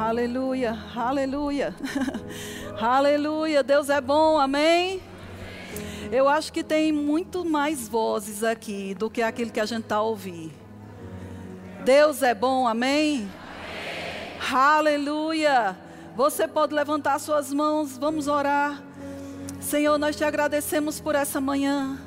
[0.00, 1.74] Aleluia, aleluia,
[2.80, 3.60] aleluia.
[3.62, 5.02] Deus é bom, amém?
[6.10, 9.96] Eu acho que tem muito mais vozes aqui do que aquilo que a gente está
[9.96, 10.50] a ouvir.
[11.84, 13.28] Deus é bom, amém?
[14.40, 14.50] amém?
[14.50, 15.76] Aleluia.
[16.16, 18.82] Você pode levantar suas mãos, vamos orar.
[19.60, 21.98] Senhor, nós te agradecemos por essa manhã.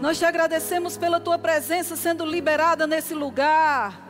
[0.00, 4.00] Nós te agradecemos pela tua presença sendo liberada nesse lugar.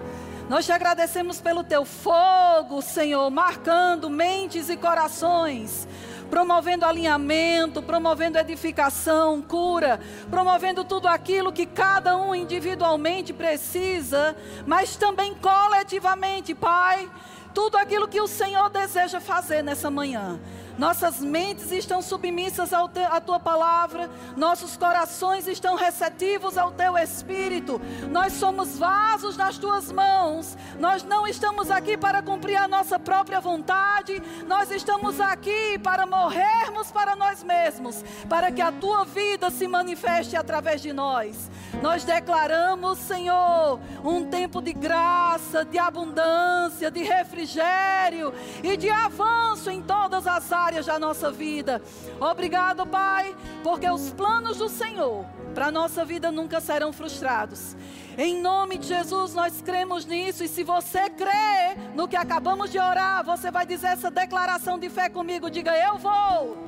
[0.48, 5.86] Nós te agradecemos pelo teu fogo, Senhor, marcando mentes e corações,
[6.30, 10.00] promovendo alinhamento, promovendo edificação, cura,
[10.30, 14.34] promovendo tudo aquilo que cada um individualmente precisa,
[14.66, 17.10] mas também coletivamente, Pai,
[17.52, 20.40] tudo aquilo que o Senhor deseja fazer nessa manhã.
[20.78, 27.80] Nossas mentes estão submissas à tua palavra, nossos corações estão receptivos ao teu espírito.
[28.12, 30.56] Nós somos vasos nas tuas mãos.
[30.78, 36.92] Nós não estamos aqui para cumprir a nossa própria vontade, nós estamos aqui para morrermos
[36.92, 41.50] para nós mesmos, para que a tua vida se manifeste através de nós.
[41.82, 49.82] Nós declaramos, Senhor, um tempo de graça, de abundância, de refrigério e de avanço em
[49.82, 51.80] todas as áreas áreas da nossa vida.
[52.20, 55.24] Obrigado, Pai, porque os planos do Senhor
[55.54, 57.74] para a nossa vida nunca serão frustrados.
[58.18, 60.44] Em nome de Jesus, nós cremos nisso.
[60.44, 64.90] E se você crê no que acabamos de orar, você vai dizer essa declaração de
[64.90, 65.50] fé comigo.
[65.50, 66.58] Diga: Eu vou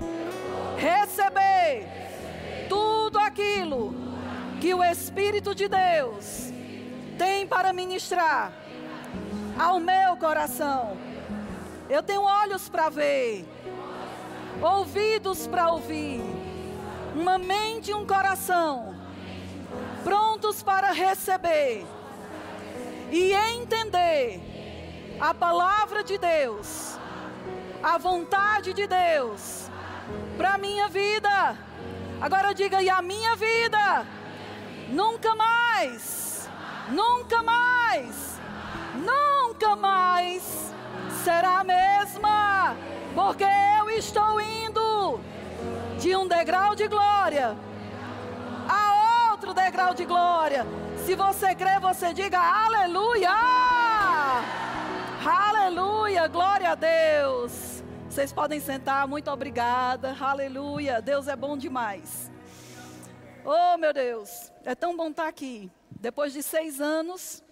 [0.79, 1.87] receber
[2.69, 3.95] tudo aquilo
[4.63, 6.51] que o Espírito de Deus
[7.19, 8.51] tem para ministrar
[9.59, 10.97] ao meu coração.
[11.91, 13.45] Eu tenho olhos para ver
[14.63, 16.21] ouvidos para ouvir,
[17.15, 18.95] uma mente e um coração
[20.05, 21.87] prontos para receber
[23.11, 24.41] e entender
[25.21, 26.99] a palavra de Deus,
[27.83, 29.69] a vontade de Deus
[30.37, 31.57] para minha vida.
[32.21, 34.07] Agora diga, e a minha vida?
[34.89, 36.49] Nunca mais,
[36.89, 38.41] nunca mais,
[38.95, 40.73] nunca mais
[41.25, 42.77] será a mesma
[43.15, 45.21] porque eu estou indo
[45.99, 47.57] de um degrau de glória
[48.69, 50.65] a outro degrau de glória.
[51.05, 53.31] Se você crê, você diga aleluia!
[55.25, 56.29] Aleluia!
[56.29, 57.83] Glória a Deus!
[58.09, 60.17] Vocês podem sentar, muito obrigada.
[60.21, 61.03] Aleluia!
[61.03, 62.31] Deus é bom demais.
[63.45, 65.71] Oh, meu Deus, é tão bom estar aqui.
[65.91, 67.43] Depois de seis anos,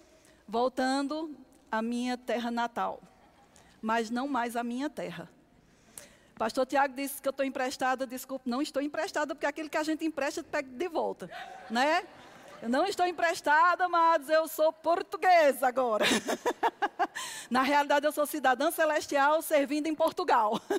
[0.47, 1.35] voltando
[1.71, 3.01] à minha terra natal,
[3.81, 5.29] mas não mais à minha terra.
[6.39, 8.07] Pastor Tiago disse que eu estou emprestada.
[8.07, 11.29] Desculpe, não estou emprestada, porque aquilo que a gente empresta, pega de volta.
[11.69, 12.07] Né?
[12.61, 16.05] Eu não estou emprestada, mas eu sou portuguesa agora.
[17.51, 20.59] Na realidade, eu sou cidadã celestial servindo em Portugal.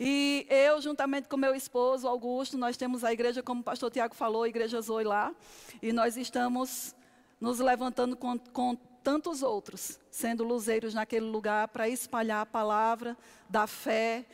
[0.00, 4.12] E eu, juntamente com meu esposo, Augusto, nós temos a igreja, como o pastor Tiago
[4.12, 5.32] falou, a igreja Zoe lá.
[5.80, 6.92] E nós estamos
[7.40, 13.16] nos levantando com, com tantos outros, sendo luzeiros naquele lugar para espalhar a palavra
[13.48, 14.24] da fé,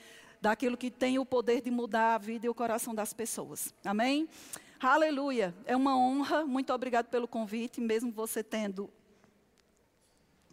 [0.40, 3.74] daquilo que tem o poder de mudar a vida e o coração das pessoas.
[3.84, 4.28] Amém?
[4.80, 5.52] Aleluia.
[5.66, 6.46] É uma honra.
[6.46, 8.88] Muito obrigado pelo convite, mesmo você tendo.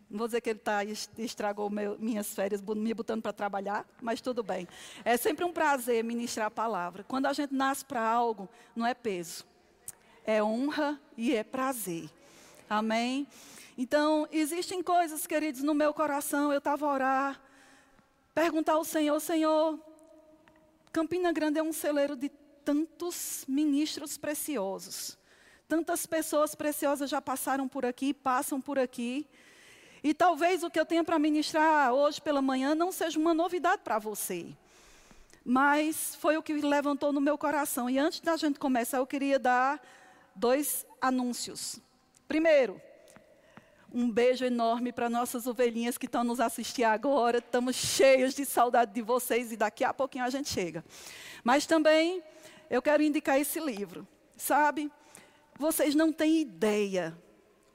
[0.10, 4.20] Não vou dizer que ele tá, estragou meu, minhas férias, me botando para trabalhar, mas
[4.20, 4.68] tudo bem.
[5.06, 7.04] É sempre um prazer ministrar a palavra.
[7.04, 9.46] Quando a gente nasce para algo, não é peso,
[10.26, 12.10] é honra e é prazer.
[12.70, 13.28] Amém?
[13.78, 16.52] Então, existem coisas, queridos, no meu coração.
[16.52, 17.42] Eu estava a orar,
[18.34, 19.80] perguntar ao Senhor: Senhor,
[20.92, 22.30] Campina Grande é um celeiro de
[22.66, 25.16] tantos ministros preciosos.
[25.68, 29.28] Tantas pessoas preciosas já passaram por aqui, passam por aqui.
[30.04, 33.84] E talvez o que eu tenha para ministrar hoje pela manhã não seja uma novidade
[33.84, 34.48] para você.
[35.46, 37.90] Mas foi o que levantou no meu coração.
[37.90, 39.80] E antes da gente começar, eu queria dar
[40.36, 41.80] dois anúncios.
[42.28, 42.82] Primeiro,
[43.94, 47.40] um beijo enorme para nossas ovelhinhas que estão nos assistindo agora.
[47.40, 50.84] Estamos cheios de saudade de vocês e daqui a pouquinho a gente chega.
[51.44, 52.22] Mas também
[52.70, 54.08] eu quero indicar esse livro.
[54.36, 54.92] Sabe?
[55.58, 57.18] Vocês não têm ideia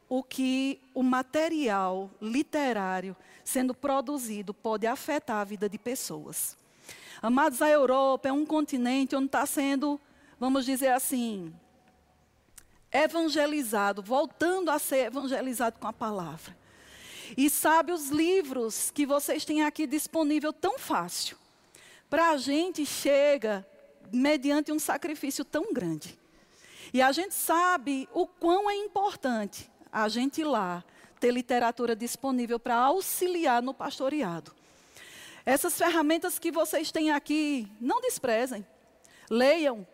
[0.09, 6.57] o que o material literário sendo produzido pode afetar a vida de pessoas.
[7.21, 10.01] Amados, a Europa é um continente onde está sendo,
[10.39, 11.53] vamos dizer assim,
[12.93, 16.57] evangelizado, voltando a ser evangelizado com a palavra.
[17.37, 21.37] E sabe os livros que vocês têm aqui disponível tão fácil.
[22.11, 23.67] Para a gente chega
[24.13, 26.19] mediante um sacrifício tão grande.
[26.93, 30.85] E a gente sabe o quão é importante a gente ir lá
[31.19, 34.53] ter literatura disponível para auxiliar no pastoreado.
[35.47, 38.67] Essas ferramentas que vocês têm aqui, não desprezem.
[39.31, 39.87] Leiam,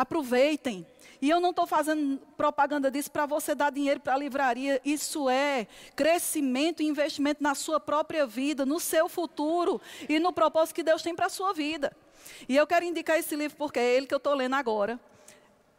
[0.00, 0.86] aproveitem.
[1.20, 4.80] E eu não estou fazendo propaganda disso para você dar dinheiro para a livraria.
[4.84, 5.66] Isso é
[5.96, 11.02] crescimento e investimento na sua própria vida, no seu futuro e no propósito que Deus
[11.02, 11.96] tem para a sua vida.
[12.48, 15.00] E eu quero indicar esse livro porque é ele que eu estou lendo agora.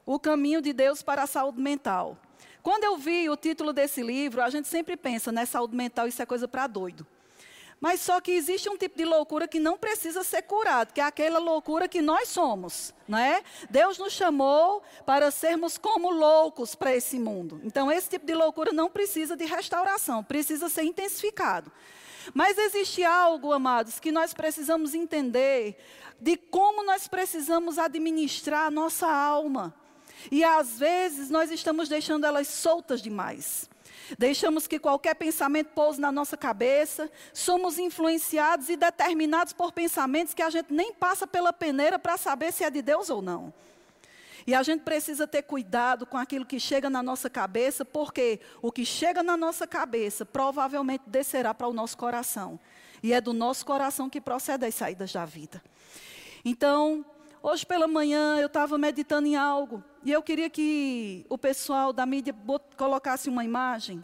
[0.05, 2.17] O Caminho de Deus para a Saúde Mental.
[2.61, 6.21] Quando eu vi o título desse livro, a gente sempre pensa, né, saúde mental, isso
[6.21, 7.07] é coisa para doido.
[7.79, 11.03] Mas só que existe um tipo de loucura que não precisa ser curado, que é
[11.03, 13.41] aquela loucura que nós somos, não é?
[13.69, 17.61] Deus nos chamou para sermos como loucos para esse mundo.
[17.63, 21.71] Então esse tipo de loucura não precisa de restauração, precisa ser intensificado.
[22.33, 25.77] Mas existe algo, amados, que nós precisamos entender
[26.19, 29.73] de como nós precisamos administrar a nossa alma.
[30.29, 33.69] E às vezes nós estamos deixando elas soltas demais.
[34.17, 40.41] Deixamos que qualquer pensamento pouse na nossa cabeça, somos influenciados e determinados por pensamentos que
[40.41, 43.53] a gente nem passa pela peneira para saber se é de Deus ou não.
[44.47, 48.71] E a gente precisa ter cuidado com aquilo que chega na nossa cabeça, porque o
[48.71, 52.59] que chega na nossa cabeça provavelmente descerá para o nosso coração.
[53.03, 55.61] E é do nosso coração que procede as saídas da vida.
[56.43, 57.05] Então,
[57.41, 62.05] hoje pela manhã eu estava meditando em algo e eu queria que o pessoal da
[62.05, 62.35] mídia
[62.77, 64.01] colocasse uma imagem.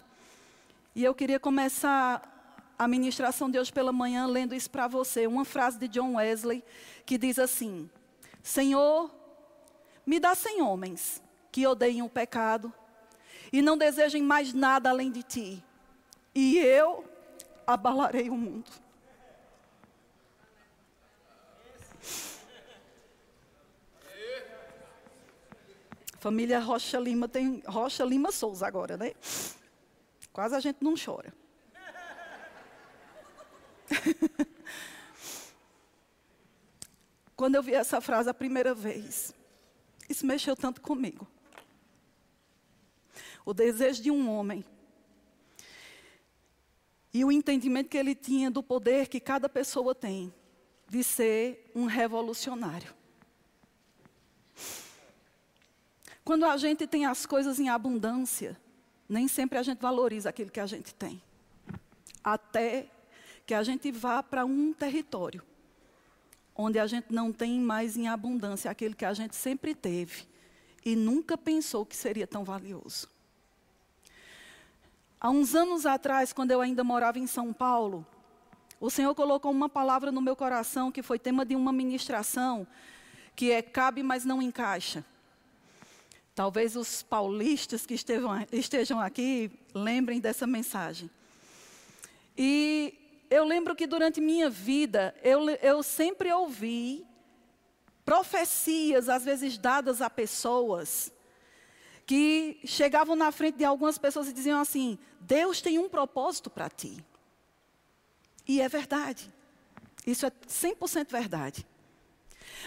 [0.96, 2.32] E eu queria começar
[2.78, 5.28] a ministração de hoje pela manhã lendo isso para você.
[5.28, 6.64] Uma frase de John Wesley
[7.06, 7.90] que diz assim:
[8.42, 9.10] Senhor,
[10.06, 11.22] me dá cem homens
[11.52, 12.72] que odeiem o pecado
[13.52, 15.64] e não desejem mais nada além de ti,
[16.34, 17.06] e eu
[17.66, 18.70] abalarei o mundo.
[26.25, 29.13] Família Rocha Lima tem Rocha Lima Souza agora, né?
[30.33, 31.31] Quase a gente não chora.
[37.38, 39.36] Quando eu vi essa frase a primeira vez,
[40.10, 41.27] isso mexeu tanto comigo.
[43.45, 44.66] O desejo de um homem
[47.13, 50.33] e o entendimento que ele tinha do poder que cada pessoa tem
[50.89, 52.95] de ser um revolucionário.
[56.25, 58.60] Quando a gente tem as coisas em abundância,
[59.07, 61.22] nem sempre a gente valoriza aquilo que a gente tem.
[62.24, 62.88] Até
[63.45, 65.44] que a gente vá para um território
[66.56, 70.25] onde a gente não tem mais em abundância aquilo que a gente sempre teve
[70.83, 73.07] e nunca pensou que seria tão valioso.
[75.19, 78.06] Há uns anos atrás, quando eu ainda morava em São Paulo,
[78.80, 82.66] o Senhor colocou uma palavra no meu coração que foi tema de uma ministração,
[83.36, 85.04] que é cabe, mas não encaixa.
[86.36, 91.10] Talvez os paulistas que estejam, aqui lembrem dessa mensagem.
[92.38, 97.08] E eu lembro que durante minha vida, eu, eu sempre ouvi
[98.04, 101.10] profecias, às vezes dadas a pessoas,
[102.06, 106.70] que chegavam na frente de algumas pessoas e diziam assim: Deus tem um propósito para
[106.70, 106.98] ti.
[108.46, 109.32] E é verdade.
[110.06, 111.66] Isso é 100% verdade.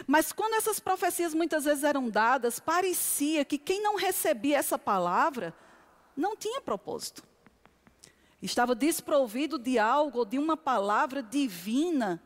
[0.06, 5.54] Mas quando essas profecias muitas vezes eram dadas, parecia que quem não recebia essa palavra
[6.16, 7.22] não tinha propósito.
[8.40, 12.22] Estava desprovido de algo, de uma palavra divina,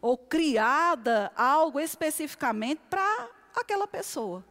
[0.00, 4.44] ou criada algo especificamente para aquela pessoa.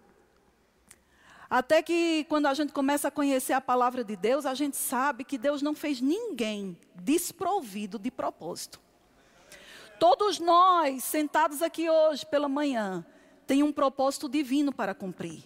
[1.49, 5.25] Até que quando a gente começa a conhecer a palavra de Deus, a gente sabe
[5.25, 8.79] que Deus não fez ninguém desprovido de propósito.
[10.01, 13.05] Todos nós, sentados aqui hoje pela manhã,
[13.45, 15.43] tem um propósito divino para cumprir.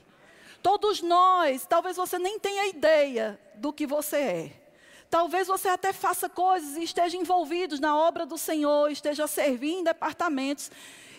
[0.64, 4.64] Todos nós, talvez você nem tenha ideia do que você é.
[5.10, 9.84] Talvez você até faça coisas e esteja envolvido na obra do Senhor, esteja servindo em
[9.84, 10.72] departamentos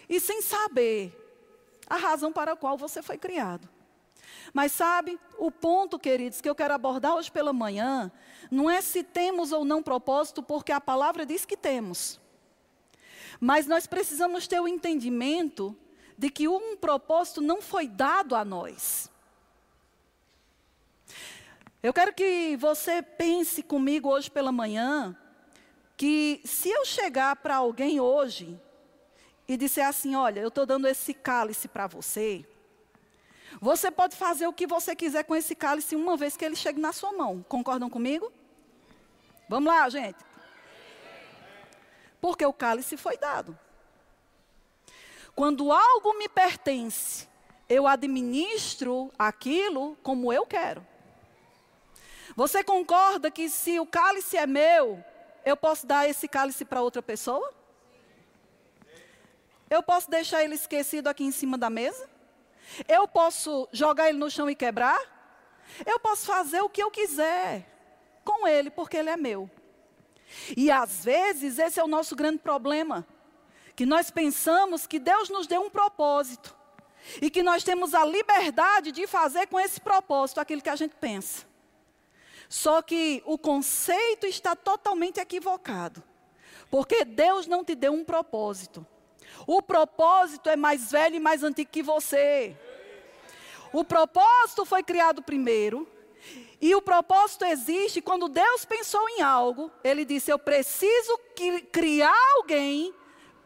[0.08, 1.14] e sem saber
[1.86, 3.68] a razão para a qual você foi criado.
[4.54, 8.10] Mas sabe, o ponto, queridos, que eu quero abordar hoje pela manhã,
[8.50, 12.18] não é se temos ou não propósito, porque a palavra diz que temos.
[13.40, 15.76] Mas nós precisamos ter o entendimento
[16.16, 19.10] de que um propósito não foi dado a nós.
[21.82, 25.16] Eu quero que você pense comigo hoje pela manhã
[25.96, 28.60] que se eu chegar para alguém hoje
[29.46, 32.44] e disser assim: Olha, eu estou dando esse cálice para você,
[33.60, 36.80] você pode fazer o que você quiser com esse cálice uma vez que ele chegue
[36.80, 37.44] na sua mão.
[37.48, 38.32] Concordam comigo?
[39.48, 40.18] Vamos lá, gente.
[42.26, 43.56] Porque o cálice foi dado.
[45.32, 47.28] Quando algo me pertence,
[47.68, 50.84] eu administro aquilo como eu quero.
[52.34, 55.04] Você concorda que se o cálice é meu,
[55.44, 57.54] eu posso dar esse cálice para outra pessoa?
[59.70, 62.10] Eu posso deixar ele esquecido aqui em cima da mesa?
[62.88, 65.00] Eu posso jogar ele no chão e quebrar?
[65.86, 67.64] Eu posso fazer o que eu quiser
[68.24, 69.48] com ele, porque ele é meu.
[70.56, 73.06] E às vezes esse é o nosso grande problema,
[73.74, 76.56] que nós pensamos que Deus nos deu um propósito
[77.20, 80.94] e que nós temos a liberdade de fazer com esse propósito aquilo que a gente
[80.96, 81.46] pensa.
[82.48, 86.02] Só que o conceito está totalmente equivocado.
[86.70, 88.86] Porque Deus não te deu um propósito.
[89.46, 92.56] O propósito é mais velho e mais antigo que você.
[93.72, 95.88] O propósito foi criado primeiro.
[96.60, 101.18] E o propósito existe quando Deus pensou em algo, ele disse: Eu preciso
[101.70, 102.94] criar alguém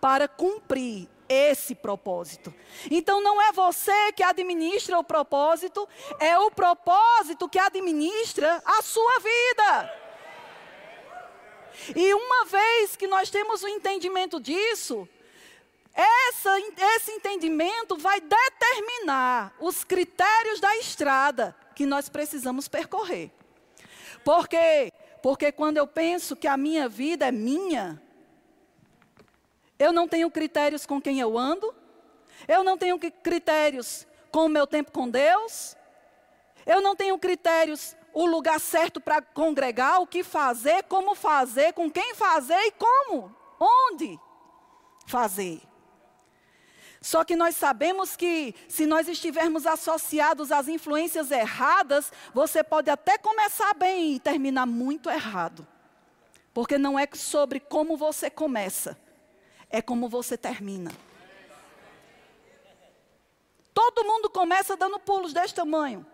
[0.01, 2.53] para cumprir esse propósito.
[2.91, 5.89] Então não é você que administra o propósito,
[6.19, 10.01] é o propósito que administra a sua vida.
[11.95, 15.09] E uma vez que nós temos o entendimento disso,
[16.01, 16.59] essa,
[16.97, 23.31] esse entendimento vai determinar os critérios da estrada que nós precisamos percorrer.
[24.25, 24.93] Por quê?
[25.23, 28.01] Porque quando eu penso que a minha vida é minha,
[29.79, 31.75] eu não tenho critérios com quem eu ando.
[32.47, 35.75] Eu não tenho critérios com o meu tempo com Deus.
[36.67, 41.91] Eu não tenho critérios o lugar certo para congregar, o que fazer, como fazer, com
[41.91, 44.19] quem fazer e como, onde
[45.07, 45.70] fazer.
[47.01, 53.17] Só que nós sabemos que se nós estivermos associados às influências erradas, você pode até
[53.17, 55.67] começar bem e terminar muito errado.
[56.53, 58.99] Porque não é sobre como você começa,
[59.71, 60.91] é como você termina.
[63.73, 66.05] Todo mundo começa dando pulos deste tamanho.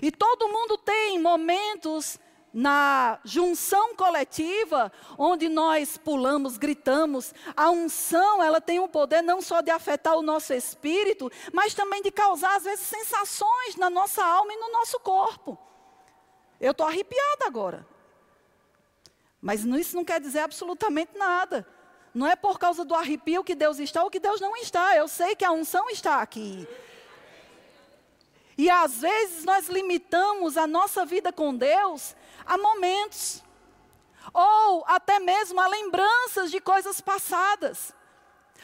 [0.00, 2.18] E todo mundo tem momentos
[2.58, 9.60] na junção coletiva, onde nós pulamos, gritamos, a unção, ela tem o poder não só
[9.60, 14.54] de afetar o nosso espírito, mas também de causar, às vezes, sensações na nossa alma
[14.54, 15.58] e no nosso corpo.
[16.58, 17.86] Eu estou arrepiada agora.
[19.38, 21.68] Mas isso não quer dizer absolutamente nada.
[22.14, 24.96] Não é por causa do arrepio que Deus está ou que Deus não está.
[24.96, 26.66] Eu sei que a unção está aqui.
[28.56, 32.16] E às vezes nós limitamos a nossa vida com Deus
[32.46, 33.42] a momentos,
[34.32, 37.94] ou até mesmo a lembranças de coisas passadas.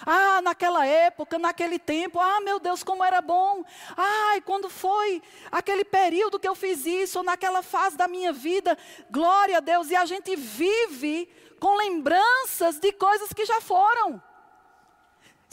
[0.04, 3.64] Ah, naquela época, naquele tempo, ah, meu Deus, como era bom.
[3.96, 8.76] Ai, quando foi aquele período que eu fiz isso, ou naquela fase da minha vida,
[9.10, 9.90] glória a Deus.
[9.90, 11.28] E a gente vive
[11.60, 14.20] com lembranças de coisas que já foram.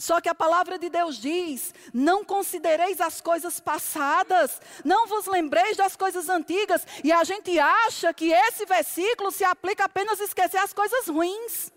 [0.00, 5.76] Só que a palavra de Deus diz: não considereis as coisas passadas, não vos lembreis
[5.76, 6.86] das coisas antigas.
[7.04, 11.70] E a gente acha que esse versículo se aplica apenas a esquecer as coisas ruins.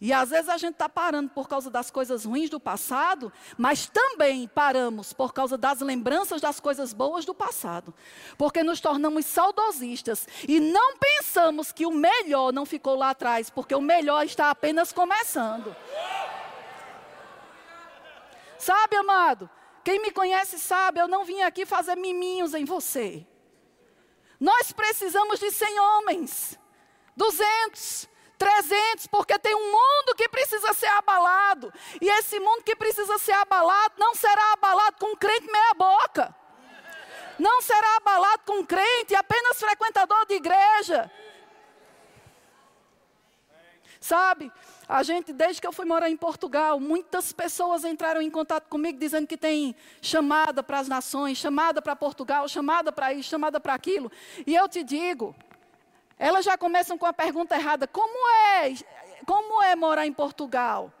[0.00, 3.88] E às vezes a gente está parando por causa das coisas ruins do passado, mas
[3.88, 7.92] também paramos por causa das lembranças das coisas boas do passado.
[8.36, 13.74] Porque nos tornamos saudosistas e não pensamos que o melhor não ficou lá atrás, porque
[13.74, 15.74] o melhor está apenas começando.
[18.56, 19.50] Sabe, amado?
[19.82, 23.26] Quem me conhece sabe, eu não vim aqui fazer miminhos em você.
[24.38, 26.58] Nós precisamos de 100 homens,
[27.16, 31.72] 200, 300, porque tem um mundo que precisa ser abalado.
[32.00, 36.34] E esse mundo que precisa ser abalado não será abalado com um crente meia-boca.
[37.38, 41.10] Não será abalado com um crente apenas frequentador de igreja.
[44.00, 44.50] Sabe,
[44.88, 48.98] a gente, desde que eu fui morar em Portugal, muitas pessoas entraram em contato comigo
[48.98, 53.74] dizendo que tem chamada para as nações, chamada para Portugal, chamada para isso, chamada para
[53.74, 54.10] aquilo.
[54.46, 55.34] E eu te digo,
[56.18, 58.74] elas já começam com a pergunta errada: como é,
[59.24, 60.92] como é morar em Portugal?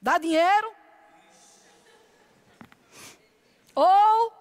[0.00, 0.72] Dá dinheiro?
[3.74, 4.32] Ou,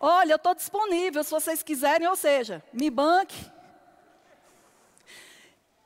[0.00, 3.50] olha, eu estou disponível se vocês quiserem, ou seja, me banque.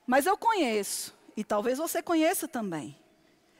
[0.06, 2.96] Mas eu conheço, e talvez você conheça também.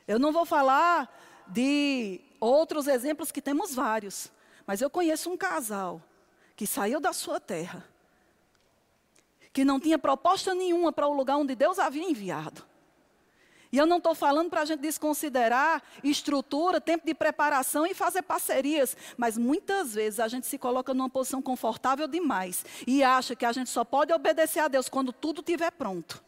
[0.07, 1.09] Eu não vou falar
[1.47, 4.31] de outros exemplos que temos vários,
[4.65, 6.01] mas eu conheço um casal
[6.55, 7.83] que saiu da sua terra,
[9.51, 12.63] que não tinha proposta nenhuma para o lugar onde Deus havia enviado.
[13.73, 18.21] E eu não estou falando para a gente desconsiderar estrutura, tempo de preparação e fazer
[18.21, 18.95] parcerias.
[19.17, 23.51] Mas muitas vezes a gente se coloca numa posição confortável demais e acha que a
[23.51, 26.23] gente só pode obedecer a Deus quando tudo estiver pronto.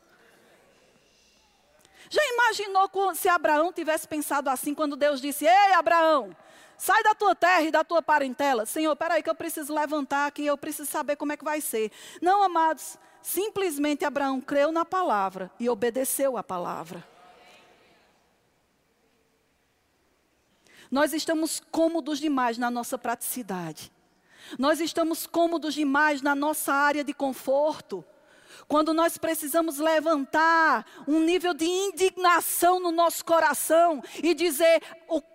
[2.09, 6.35] Já imaginou se Abraão tivesse pensado assim quando Deus disse: Ei, Abraão,
[6.77, 8.65] sai da tua terra e da tua parentela.
[8.65, 11.91] Senhor, peraí que eu preciso levantar aqui, eu preciso saber como é que vai ser.
[12.21, 17.03] Não, amados, simplesmente Abraão creu na palavra e obedeceu a palavra.
[20.91, 23.91] Nós estamos cômodos demais na nossa praticidade.
[24.59, 28.05] Nós estamos cômodos demais na nossa área de conforto.
[28.67, 34.81] Quando nós precisamos levantar um nível de indignação no nosso coração e dizer: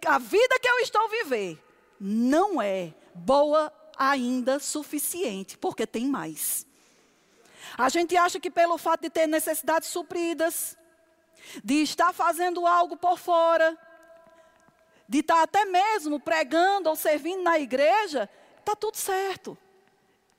[0.07, 1.59] a vida que eu estou vivendo
[2.00, 6.67] não é boa ainda suficiente, porque tem mais.
[7.77, 10.77] A gente acha que pelo fato de ter necessidades supridas,
[11.62, 13.77] de estar fazendo algo por fora,
[15.09, 19.57] de estar até mesmo pregando ou servindo na igreja, está tudo certo.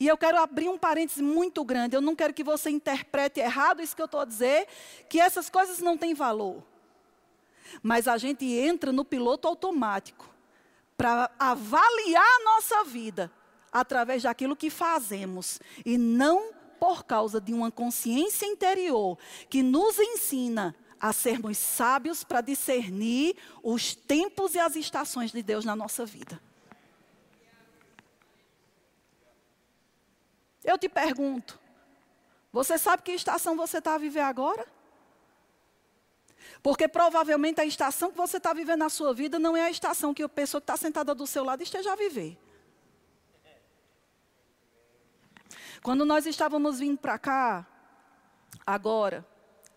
[0.01, 1.95] E eu quero abrir um parêntese muito grande.
[1.95, 4.67] Eu não quero que você interprete errado isso que eu estou a dizer,
[5.07, 6.63] que essas coisas não têm valor.
[7.83, 10.27] Mas a gente entra no piloto automático
[10.97, 13.31] para avaliar a nossa vida
[13.71, 19.19] através daquilo que fazemos e não por causa de uma consciência interior
[19.51, 25.63] que nos ensina a sermos sábios para discernir os tempos e as estações de Deus
[25.63, 26.41] na nossa vida.
[30.63, 31.59] Eu te pergunto,
[32.51, 34.65] você sabe que estação você está a viver agora?
[36.61, 40.13] Porque provavelmente a estação que você está vivendo na sua vida não é a estação
[40.13, 42.37] que a pessoa que está sentada do seu lado esteja a viver.
[45.81, 47.65] Quando nós estávamos vindo para cá,
[48.65, 49.25] agora,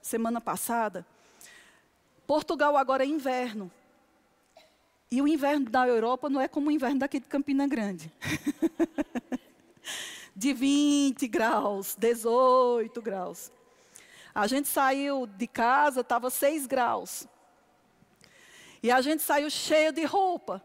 [0.02, 1.06] semana passada,
[2.26, 3.70] Portugal agora é inverno.
[5.10, 8.12] E o inverno da Europa não é como o inverno daqui de Campina Grande.
[10.34, 13.52] de 20 graus, 18 graus.
[14.34, 17.26] A gente saiu de casa, estava 6 graus.
[18.82, 20.62] E a gente saiu cheio de roupa,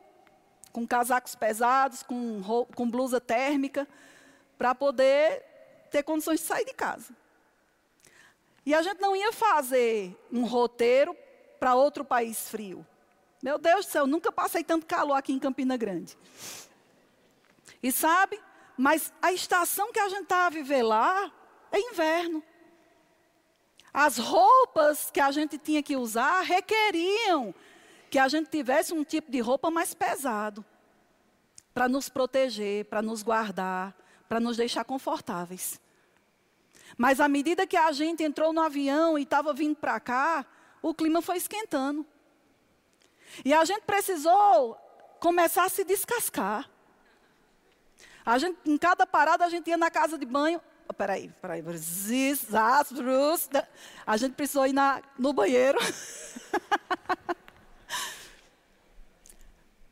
[0.72, 3.88] com casacos pesados, com, roupa, com blusa térmica,
[4.58, 5.44] para poder
[5.92, 7.16] ter condições de sair de casa.
[8.66, 11.16] E a gente não ia fazer um roteiro
[11.60, 12.86] para outro país frio.
[13.42, 16.18] Meu Deus do céu, nunca passei tanto calor aqui em Campina Grande.
[17.82, 18.40] E sabe,
[18.80, 21.30] mas a estação que a gente está a viver lá
[21.70, 22.42] é inverno.
[23.94, 27.54] As roupas que a gente tinha que usar requeriam
[28.10, 30.64] que a gente tivesse um tipo de roupa mais pesado
[31.74, 33.94] para nos proteger, para nos guardar,
[34.30, 35.78] para nos deixar confortáveis.
[36.98, 40.46] Mas à medida que a gente entrou no avião e estava vindo para cá,
[40.82, 42.08] o clima foi esquentando.
[43.44, 44.76] E a gente precisou
[45.20, 46.79] começar a se descascar.
[48.26, 50.62] A gente, em cada parada, a gente ia na casa de banho.
[50.88, 51.64] Oh, peraí, peraí.
[54.06, 55.80] A gente precisou ir na, no banheiro.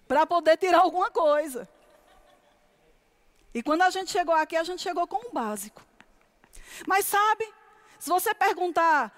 [0.07, 1.67] para poder tirar alguma coisa.
[3.53, 5.83] E quando a gente chegou aqui, a gente chegou com um básico.
[6.87, 7.51] Mas sabe,
[7.99, 9.11] se você perguntar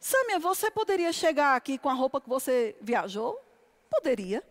[0.00, 3.38] Samia, você poderia chegar aqui com a roupa que você viajou?
[3.90, 4.42] Poderia.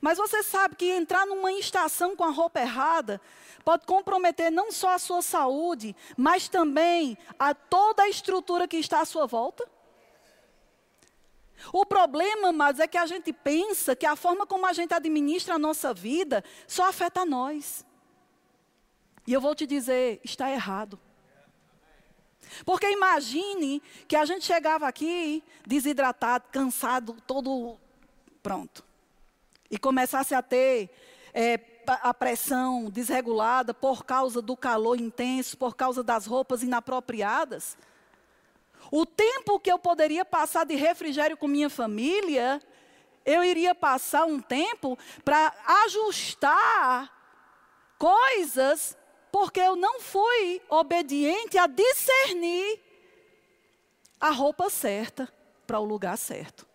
[0.00, 3.20] Mas você sabe que entrar numa estação com a roupa errada
[3.64, 9.00] pode comprometer não só a sua saúde, mas também a toda a estrutura que está
[9.00, 9.68] à sua volta?
[11.72, 15.54] O problema, mas é que a gente pensa que a forma como a gente administra
[15.54, 17.84] a nossa vida só afeta a nós.
[19.26, 20.98] E eu vou te dizer, está errado.
[22.64, 27.78] Porque imagine que a gente chegava aqui desidratado, cansado, todo
[28.42, 28.84] pronto.
[29.72, 30.88] E começasse a ter
[31.34, 37.76] é, a pressão desregulada por causa do calor intenso, por causa das roupas inapropriadas.
[38.90, 42.60] O tempo que eu poderia passar de refrigério com minha família,
[43.24, 45.52] eu iria passar um tempo para
[45.84, 47.10] ajustar
[47.98, 48.96] coisas
[49.30, 52.80] porque eu não fui obediente a discernir
[54.20, 55.32] a roupa certa
[55.66, 56.66] para o lugar certo.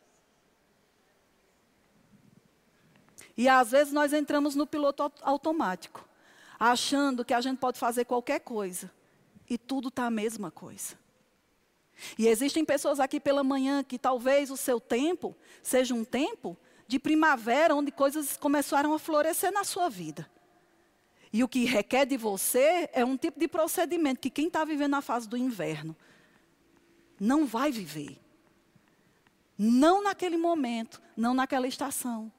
[3.38, 6.04] E às vezes nós entramos no piloto automático,
[6.60, 8.92] achando que a gente pode fazer qualquer coisa.
[9.48, 10.98] E tudo está a mesma coisa.
[12.18, 17.00] E existem pessoas aqui pela manhã que talvez o seu tempo seja um tempo de
[17.00, 20.30] primavera, onde coisas começaram a florescer na sua vida.
[21.32, 24.96] E o que requer de você é um tipo de procedimento que quem está vivendo
[24.96, 25.96] a fase do inverno
[27.20, 28.20] não vai viver.
[29.58, 32.32] Não naquele momento, não naquela estação.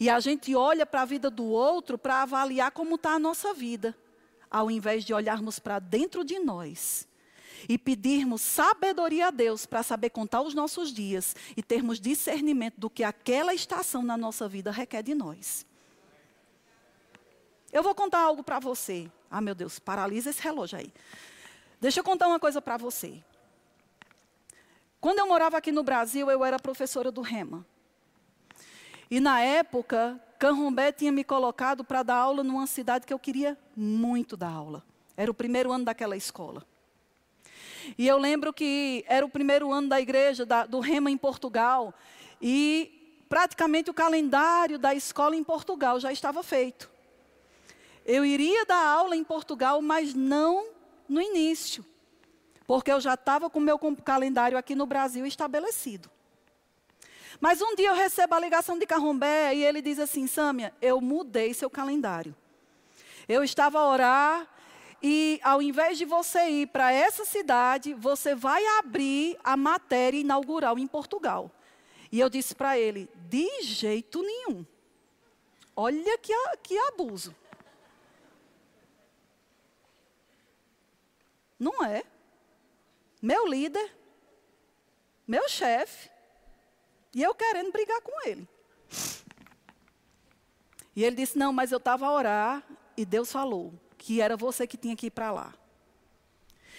[0.00, 3.52] E a gente olha para a vida do outro para avaliar como está a nossa
[3.52, 3.96] vida,
[4.50, 7.08] ao invés de olharmos para dentro de nós
[7.68, 12.90] e pedirmos sabedoria a Deus para saber contar os nossos dias e termos discernimento do
[12.90, 15.66] que aquela estação na nossa vida requer de nós.
[17.72, 19.10] Eu vou contar algo para você.
[19.30, 20.92] Ah, meu Deus, paralisa esse relógio aí.
[21.80, 23.22] Deixa eu contar uma coisa para você.
[25.00, 27.64] Quando eu morava aqui no Brasil, eu era professora do Rema.
[29.10, 33.58] E na época, Canrombé tinha me colocado para dar aula numa cidade que eu queria
[33.74, 34.84] muito dar aula.
[35.16, 36.64] Era o primeiro ano daquela escola.
[37.96, 41.94] E eu lembro que era o primeiro ano da igreja, da, do Rema em Portugal.
[42.40, 46.90] E praticamente o calendário da escola em Portugal já estava feito.
[48.04, 50.68] Eu iria dar aula em Portugal, mas não
[51.08, 51.84] no início.
[52.66, 56.10] Porque eu já estava com o meu calendário aqui no Brasil estabelecido.
[57.40, 61.00] Mas um dia eu recebo a ligação de Carrombé e ele diz assim: Sâmia, eu
[61.00, 62.34] mudei seu calendário.
[63.28, 64.48] Eu estava a orar
[65.02, 70.78] e ao invés de você ir para essa cidade, você vai abrir a matéria inaugural
[70.78, 71.50] em Portugal.
[72.10, 74.66] E eu disse para ele: de jeito nenhum.
[75.76, 77.34] Olha que, que abuso.
[81.58, 82.02] Não é.
[83.22, 83.94] Meu líder,
[85.26, 86.10] meu chefe,
[87.18, 88.48] e eu querendo brigar com ele.
[90.94, 92.62] E ele disse: Não, mas eu estava a orar
[92.96, 95.52] e Deus falou que era você que tinha que ir para lá.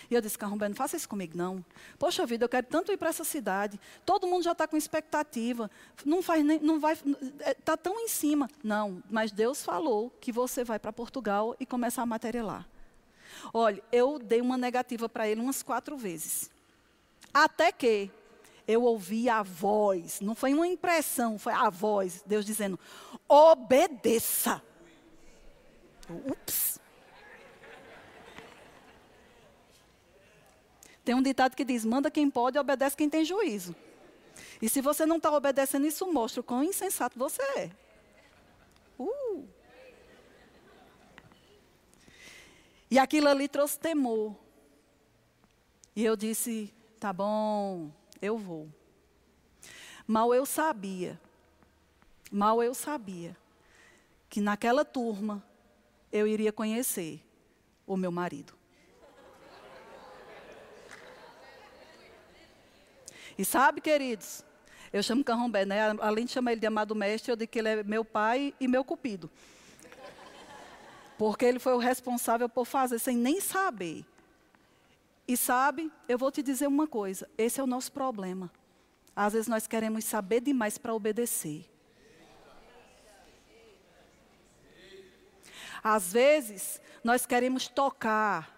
[0.10, 1.63] E eu disse, Carrombé, não faça isso comigo, não.
[1.99, 3.80] Poxa vida, eu quero tanto ir para essa cidade.
[4.06, 5.69] Todo mundo já está com expectativa.
[6.04, 6.97] Não faz nem, não vai,
[7.45, 8.49] está tão em cima.
[8.63, 12.65] Não, mas Deus falou que você vai para Portugal e começar a matéria lá.
[13.54, 16.49] Olha, eu dei uma negativa para ele umas quatro vezes.
[17.32, 18.10] Até que
[18.69, 22.79] eu ouvi a voz, não foi uma impressão, foi a voz, Deus dizendo:
[23.27, 24.62] obedeça.
[26.08, 26.79] Ups.
[31.03, 33.75] Tem um ditado que diz: manda quem pode, obedece quem tem juízo.
[34.62, 37.71] E se você não está obedecendo, isso mostra o quão insensato você é.
[38.99, 39.47] Uh.
[42.91, 44.36] E aquilo ali trouxe temor.
[45.95, 48.69] E eu disse: tá bom, eu vou.
[50.08, 51.19] Mal eu sabia,
[52.32, 53.38] mal eu sabia,
[54.29, 55.43] que naquela turma
[56.12, 57.21] eu iria conhecer
[57.86, 58.53] o meu marido.
[63.38, 64.43] E sabe, queridos,
[64.91, 65.95] eu chamo Carrombé, né?
[66.01, 68.67] Além de chamar ele de amado mestre, eu digo que ele é meu pai e
[68.67, 69.29] meu cupido.
[71.17, 74.05] Porque ele foi o responsável por fazer sem nem saber.
[75.29, 78.51] E sabe, eu vou te dizer uma coisa: esse é o nosso problema.
[79.15, 81.69] Às vezes nós queremos saber demais para obedecer.
[85.83, 88.51] Às vezes nós queremos tocar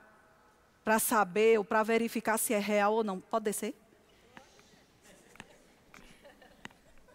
[0.81, 3.19] para saber ou para verificar se é real ou não.
[3.19, 3.75] Pode descer?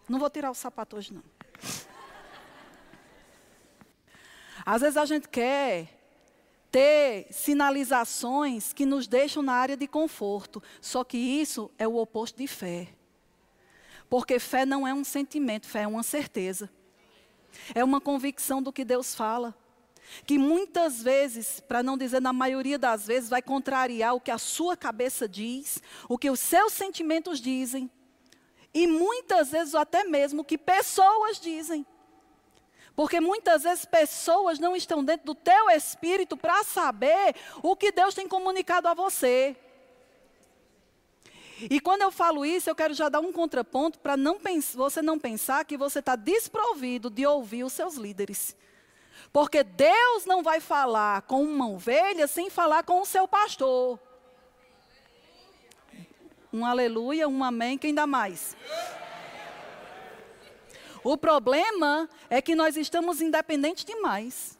[0.07, 1.23] Não vou tirar o sapato hoje, não.
[4.63, 5.96] Às vezes a gente quer
[6.77, 12.37] ter sinalizações que nos deixam na área de conforto, só que isso é o oposto
[12.37, 12.89] de fé.
[14.07, 16.69] Porque fé não é um sentimento, fé é uma certeza.
[17.73, 19.57] É uma convicção do que Deus fala.
[20.23, 24.37] Que muitas vezes, para não dizer na maioria das vezes, vai contrariar o que a
[24.37, 27.89] sua cabeça diz, o que os seus sentimentos dizem,
[28.71, 31.83] e muitas vezes até mesmo que pessoas dizem.
[32.97, 38.15] Porque muitas vezes pessoas não estão dentro do teu espírito para saber o que Deus
[38.15, 39.55] tem comunicado a você.
[41.69, 44.39] E quando eu falo isso, eu quero já dar um contraponto para não
[44.73, 48.57] você não pensar que você está desprovido de ouvir os seus líderes.
[49.31, 53.99] Porque Deus não vai falar com uma ovelha sem falar com o seu pastor.
[56.51, 58.57] Um aleluia, um amém, quem dá mais?
[61.07, 64.59] O problema é que nós estamos independentes demais.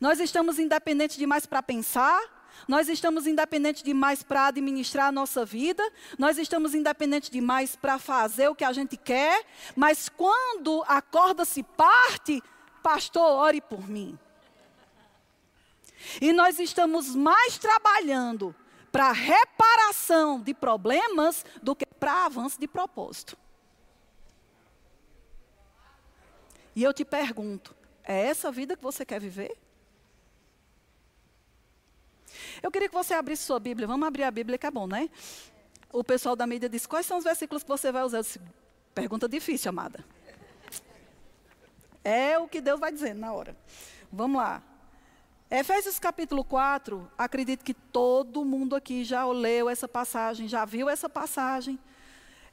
[0.00, 2.22] Nós estamos independentes demais para pensar,
[2.68, 5.82] nós estamos independentes demais para administrar a nossa vida,
[6.16, 9.44] nós estamos independentes demais para fazer o que a gente quer,
[9.74, 12.40] mas quando a corda se parte,
[12.80, 14.16] pastor, ore por mim.
[16.20, 18.54] E nós estamos mais trabalhando
[18.92, 23.36] para reparação de problemas do que para avanço de propósito.
[26.78, 29.58] E eu te pergunto: é essa vida que você quer viver?
[32.62, 33.84] Eu queria que você abrisse sua Bíblia.
[33.84, 35.10] Vamos abrir a Bíblia, que é bom, né?
[35.92, 38.20] O pessoal da mídia disse: quais são os versículos que você vai usar?
[38.20, 38.40] Disse,
[38.94, 40.04] Pergunta difícil, amada.
[42.04, 43.56] É o que Deus vai dizendo na hora.
[44.12, 44.62] Vamos lá.
[45.50, 51.08] Efésios capítulo 4, acredito que todo mundo aqui já leu essa passagem, já viu essa
[51.08, 51.76] passagem.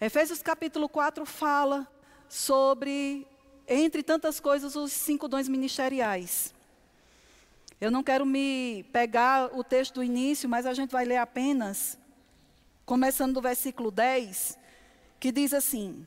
[0.01, 1.87] Efésios capítulo 4 fala
[2.27, 3.27] sobre,
[3.67, 6.53] entre tantas coisas, os cinco dons ministeriais.
[7.79, 11.97] Eu não quero me pegar o texto do início, mas a gente vai ler apenas,
[12.85, 14.57] começando do versículo 10,
[15.19, 16.05] que diz assim: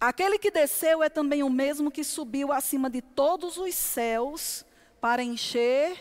[0.00, 4.64] Aquele que desceu é também o mesmo que subiu acima de todos os céus
[5.00, 5.98] para encher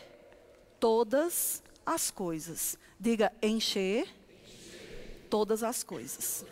[0.80, 2.78] todas as coisas.
[3.00, 4.08] Diga, encher,
[4.48, 5.28] encher.
[5.30, 6.46] todas as coisas.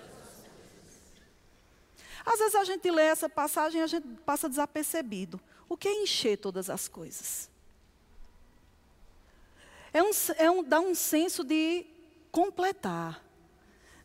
[2.25, 5.39] Às vezes a gente lê essa passagem e a gente passa desapercebido.
[5.69, 7.49] O que é encher todas as coisas?
[9.93, 11.85] É um, é um, dá um senso de
[12.31, 13.23] completar,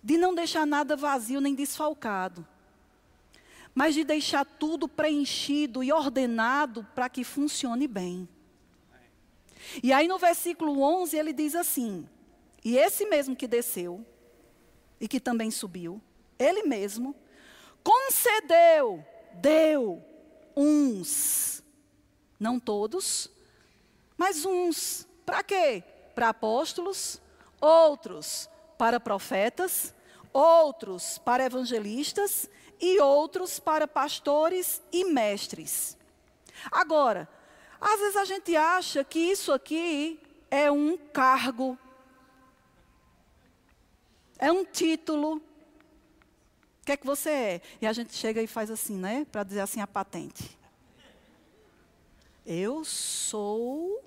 [0.03, 2.47] de não deixar nada vazio nem desfalcado,
[3.75, 8.29] mas de deixar tudo preenchido e ordenado para que funcione bem.
[9.83, 12.09] E aí no versículo 11 ele diz assim:
[12.65, 14.05] E esse mesmo que desceu
[15.01, 16.01] e que também subiu,
[16.39, 17.15] ele mesmo
[17.83, 20.03] concedeu, deu
[20.57, 21.63] uns,
[22.39, 23.31] não todos,
[24.17, 25.07] mas uns.
[25.25, 25.83] Para quê?
[26.15, 27.21] Para apóstolos,
[27.61, 29.95] outros para profetas,
[30.33, 32.49] outros para evangelistas
[32.81, 35.97] e outros para pastores e mestres.
[36.71, 37.29] Agora,
[37.81, 41.79] às vezes a gente acha que isso aqui é um cargo,
[44.39, 45.41] é um título.
[46.91, 47.63] Que é que você é?
[47.81, 49.25] E a gente chega e faz assim, né?
[49.31, 50.59] Para dizer assim a patente.
[52.45, 54.05] Eu sou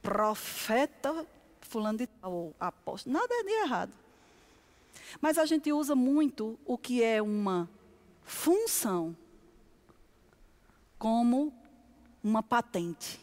[0.00, 1.26] profeta
[1.60, 3.12] fulano de tal, apóstolo.
[3.12, 3.92] Nada é de errado.
[5.20, 7.68] Mas a gente usa muito o que é uma
[8.24, 9.14] função
[10.98, 11.52] como
[12.24, 13.20] uma patente.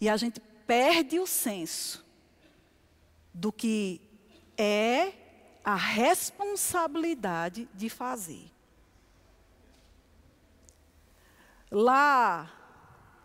[0.00, 2.06] E a gente perde o senso
[3.34, 4.00] do que
[4.56, 5.23] é
[5.64, 8.50] a responsabilidade de fazer.
[11.70, 12.52] Lá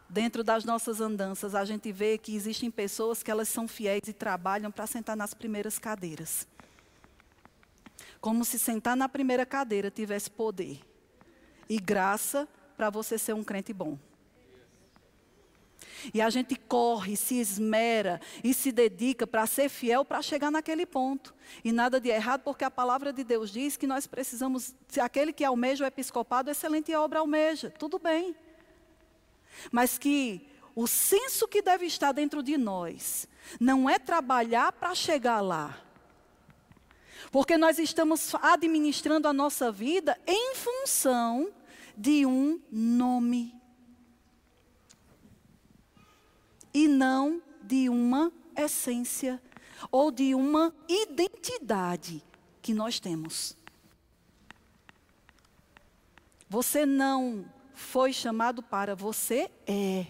[0.10, 4.13] dentro das nossas andanças, a gente vê que existem pessoas que elas são fiéis e
[4.13, 6.47] trabalham para sentar nas primeiras cadeiras.
[8.21, 10.80] Como se sentar na primeira cadeira tivesse poder
[11.69, 13.99] e graça para você ser um crente bom.
[16.14, 20.86] E a gente corre, se esmera e se dedica para ser fiel para chegar naquele
[20.86, 21.34] ponto.
[21.64, 25.34] E nada de errado, porque a palavra de Deus diz que nós precisamos, se aquele
[25.34, 27.70] que almeja o episcopado, excelente obra almeja.
[27.70, 28.36] Tudo bem
[29.72, 33.28] mas que o senso que deve estar dentro de nós
[33.60, 35.78] não é trabalhar para chegar lá.
[37.32, 41.52] Porque nós estamos administrando a nossa vida em função
[41.98, 43.59] de um nome.
[46.74, 49.42] E não de uma essência
[49.92, 52.24] ou de uma identidade
[52.62, 53.56] que nós temos.
[56.50, 60.08] Você não foi chamado para, você é.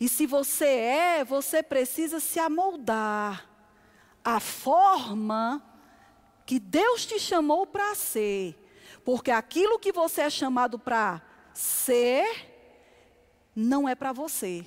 [0.00, 3.48] E se você é, você precisa se amoldar
[4.22, 5.62] à forma
[6.44, 8.56] que Deus te chamou para ser.
[9.04, 11.22] Porque aquilo que você é chamado para
[11.54, 12.57] ser,
[13.60, 14.64] não é para você.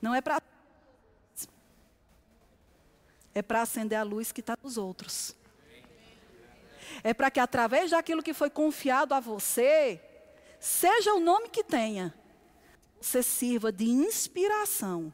[0.00, 0.40] Não é para
[3.34, 5.34] é para acender a luz que está nos outros.
[7.02, 10.00] É para que através daquilo que foi confiado a você,
[10.60, 12.14] seja o nome que tenha,
[13.00, 15.12] você sirva de inspiração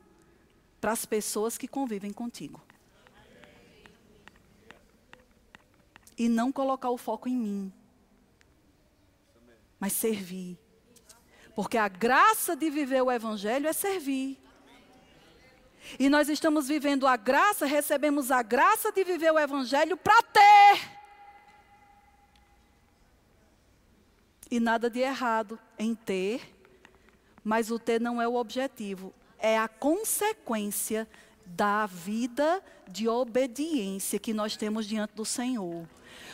[0.79, 2.66] para as pessoas que convivem contigo.
[6.17, 7.73] E não colocar o foco em mim,
[9.79, 10.59] mas servir.
[11.55, 14.39] Porque a graça de viver o Evangelho é servir.
[15.99, 20.97] E nós estamos vivendo a graça, recebemos a graça de viver o Evangelho para ter.
[24.51, 26.41] E nada de errado em ter,
[27.43, 31.09] mas o ter não é o objetivo, é a consequência
[31.47, 35.87] da vida de obediência que nós temos diante do Senhor.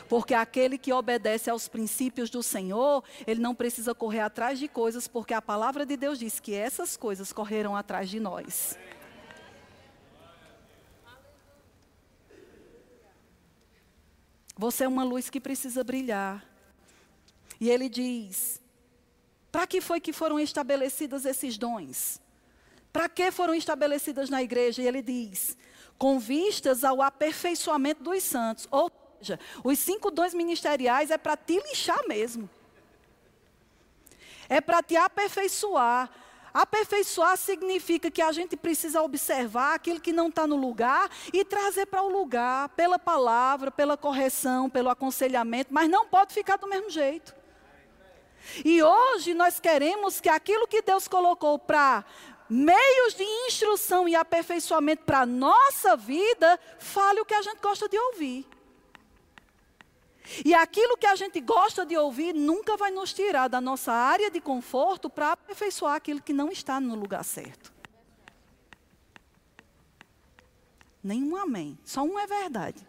[0.09, 5.09] Porque aquele que obedece aos princípios do Senhor, ele não precisa correr atrás de coisas,
[5.09, 8.79] porque a palavra de Deus diz que essas coisas correram atrás de nós.
[14.57, 16.47] Você é uma luz que precisa brilhar.
[17.61, 18.61] E ele diz:
[19.51, 22.22] para que foi que foram estabelecidos esses dons?
[22.93, 24.83] Para que foram estabelecidas na igreja?
[24.83, 25.57] E ele diz:
[26.03, 28.67] com vistas ao aperfeiçoamento dos santos.
[28.71, 32.51] Ou seja, os cinco dons ministeriais é para te lixar mesmo.
[34.49, 36.11] É para te aperfeiçoar.
[36.53, 41.87] Aperfeiçoar significa que a gente precisa observar aquilo que não está no lugar e trazer
[41.87, 46.91] para o lugar, pela palavra, pela correção, pelo aconselhamento, mas não pode ficar do mesmo
[46.91, 47.35] jeito.
[48.65, 52.05] E hoje nós queremos que aquilo que Deus colocou para
[52.53, 57.89] meios de instrução e aperfeiçoamento para a nossa vida, fale o que a gente gosta
[57.89, 58.47] de ouvir.
[60.45, 64.31] E aquilo que a gente gosta de ouvir nunca vai nos tirar da nossa área
[64.31, 67.73] de conforto para aperfeiçoar aquilo que não está no lugar certo.
[71.03, 71.79] Nenhum amém.
[71.85, 72.87] Só um é verdade.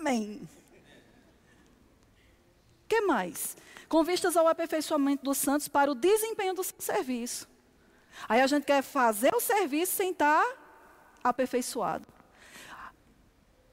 [0.00, 0.48] Amém.
[2.84, 3.56] O que mais?
[3.94, 7.48] Com vistas ao aperfeiçoamento dos santos para o desempenho do serviço.
[8.28, 10.44] Aí a gente quer fazer o serviço sem estar
[11.22, 12.04] aperfeiçoado.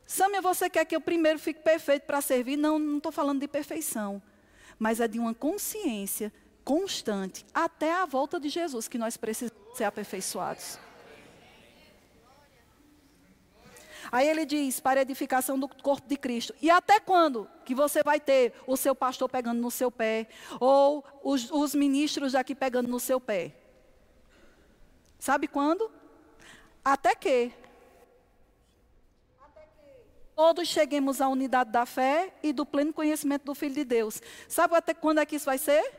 [0.06, 2.56] Samia, você quer que eu primeiro fique perfeito para servir?
[2.56, 4.22] Não, não estou falando de perfeição.
[4.78, 6.32] Mas é de uma consciência
[6.64, 10.78] constante até a volta de Jesus que nós precisamos ser aperfeiçoados.
[14.12, 16.54] Aí ele diz, para a edificação do corpo de Cristo.
[16.62, 20.28] E até quando que você vai ter o seu pastor pegando no seu pé?
[20.60, 23.56] Ou os, os ministros aqui pegando no seu pé?
[25.18, 25.90] Sabe quando?
[26.84, 27.54] Até que
[30.36, 34.22] todos cheguemos à unidade da fé e do pleno conhecimento do Filho de Deus.
[34.48, 35.94] Sabe até quando é que isso vai ser?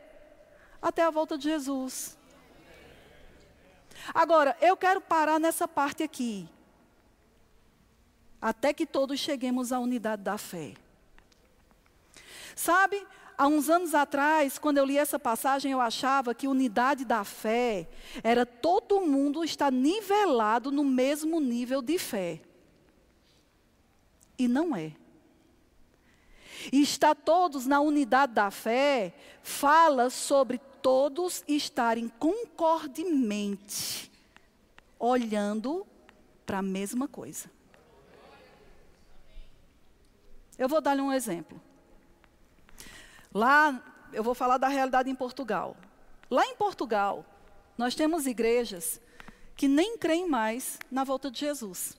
[0.81, 2.17] Até a volta de Jesus.
[4.13, 6.47] Agora, eu quero parar nessa parte aqui.
[8.43, 10.73] Até que todos cheguemos à unidade da fé.
[12.53, 13.01] Sabe,
[13.37, 17.87] há uns anos atrás, quando eu li essa passagem, eu achava que unidade da fé
[18.21, 22.41] era todo mundo estar nivelado no mesmo nível de fé.
[24.37, 24.91] E não é.
[26.69, 34.11] E está todos na unidade da fé, fala sobre todos estarem concordemente
[34.99, 35.87] olhando
[36.45, 37.52] para a mesma coisa.
[40.63, 41.61] Eu vou dar-lhe um exemplo.
[43.33, 45.75] Lá, eu vou falar da realidade em Portugal.
[46.31, 47.25] Lá em Portugal,
[47.77, 49.01] nós temos igrejas
[49.57, 51.97] que nem creem mais na volta de Jesus.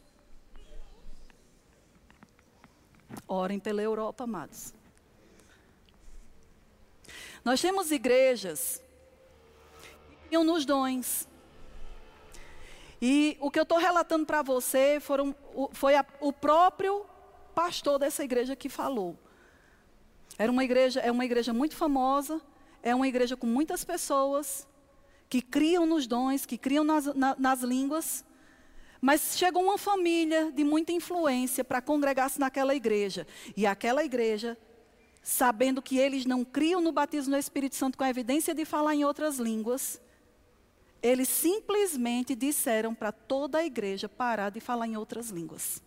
[3.29, 4.73] Orem pela Europa, amados.
[7.45, 8.81] Nós temos igrejas
[10.31, 11.29] que iam nos dons.
[12.99, 15.37] E o que eu estou relatando para você foram,
[15.75, 17.05] foi a, o próprio
[17.55, 19.17] pastor dessa igreja que falou.
[20.37, 22.41] Era uma igreja, é uma igreja muito famosa,
[22.83, 24.67] é uma igreja com muitas pessoas
[25.29, 28.25] que criam nos dons, que criam nas, na, nas línguas.
[29.01, 33.27] Mas chegou uma família de muita influência para congregar-se naquela igreja.
[33.57, 34.59] E aquela igreja,
[35.23, 38.95] sabendo que eles não criam no batismo do Espírito Santo com a evidência de falar
[38.95, 40.01] em outras línguas,
[41.03, 45.83] eles simplesmente disseram para toda a igreja parar de falar em outras línguas.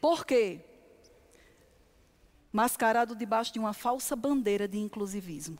[0.00, 0.60] Por quê?
[2.52, 5.58] Mascarado debaixo de uma falsa bandeira de inclusivismo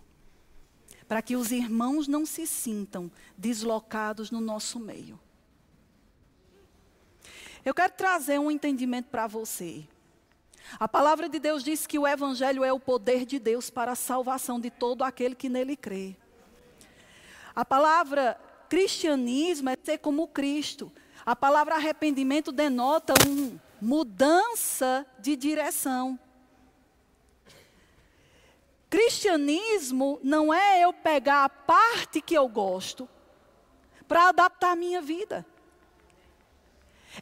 [1.08, 5.18] para que os irmãos não se sintam deslocados no nosso meio.
[7.64, 9.84] Eu quero trazer um entendimento para você.
[10.78, 13.96] A palavra de Deus diz que o Evangelho é o poder de Deus para a
[13.96, 16.14] salvação de todo aquele que nele crê.
[17.56, 20.92] A palavra cristianismo é ser como Cristo.
[21.24, 26.18] A palavra arrependimento denota uma mudança de direção.
[28.90, 33.08] Cristianismo não é eu pegar a parte que eu gosto
[34.06, 35.44] para adaptar a minha vida.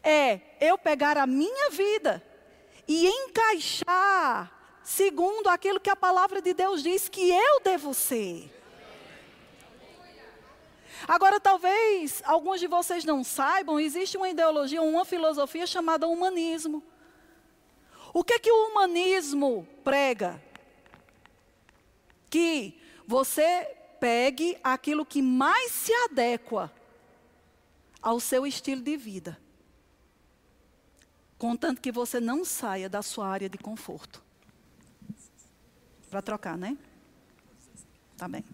[0.03, 2.23] É eu pegar a minha vida
[2.87, 4.53] e encaixar
[4.85, 8.56] segundo aquilo que a palavra de Deus diz que eu devo ser.
[11.07, 16.83] Agora, talvez alguns de vocês não saibam, existe uma ideologia, uma filosofia chamada humanismo.
[18.15, 20.41] O que que o humanismo prega?
[22.37, 26.71] que você pegue aquilo que mais se adequa
[28.03, 29.39] ao seu estilo de vida.
[31.39, 34.23] Contanto que você não saia da sua área de conforto.
[36.11, 36.77] Para trocar, né?
[38.17, 38.45] Tá bem.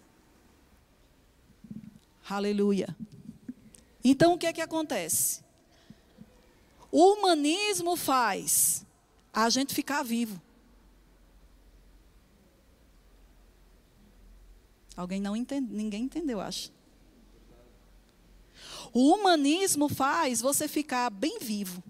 [2.35, 2.97] Aleluia.
[4.03, 5.43] Então o que é que acontece?
[6.91, 8.87] O humanismo faz
[9.33, 10.41] a gente ficar vivo.
[14.97, 16.73] Alguém não entende, ninguém entendeu, acho.
[18.93, 21.83] O humanismo faz você ficar bem vivo.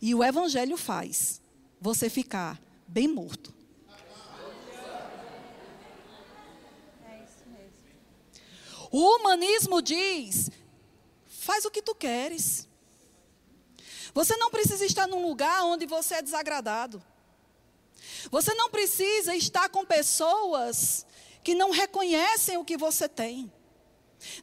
[0.00, 1.40] E o evangelho faz
[1.80, 3.54] você ficar bem morto.
[8.96, 10.52] O humanismo diz:
[11.26, 12.68] faz o que tu queres.
[14.14, 17.02] Você não precisa estar num lugar onde você é desagradado.
[18.30, 21.04] Você não precisa estar com pessoas
[21.42, 23.52] que não reconhecem o que você tem.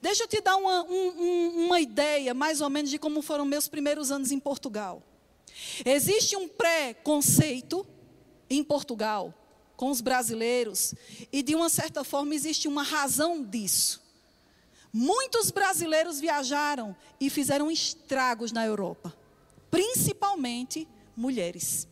[0.01, 3.69] Deixa eu te dar uma, um, uma ideia, mais ou menos, de como foram meus
[3.69, 5.01] primeiros anos em Portugal.
[5.85, 7.87] Existe um pré-conceito
[8.49, 9.33] em Portugal
[9.77, 10.93] com os brasileiros,
[11.31, 14.00] e de uma certa forma existe uma razão disso.
[14.93, 19.15] Muitos brasileiros viajaram e fizeram estragos na Europa,
[19.69, 21.87] principalmente mulheres.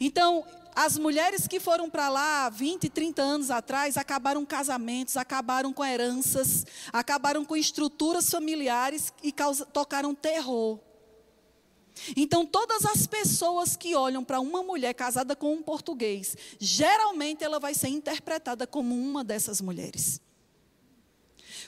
[0.00, 5.84] Então, as mulheres que foram para lá 20, 30 anos atrás acabaram casamentos, acabaram com
[5.84, 10.78] heranças, acabaram com estruturas familiares e causa, tocaram terror.
[12.14, 17.58] Então, todas as pessoas que olham para uma mulher casada com um português, geralmente ela
[17.58, 20.20] vai ser interpretada como uma dessas mulheres.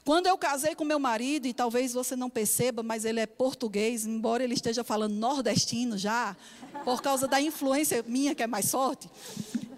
[0.04, 4.06] Quando eu casei com meu marido, e talvez você não perceba, mas ele é português,
[4.06, 6.36] embora ele esteja falando nordestino já,
[6.84, 9.10] por causa da influência minha, que é mais forte,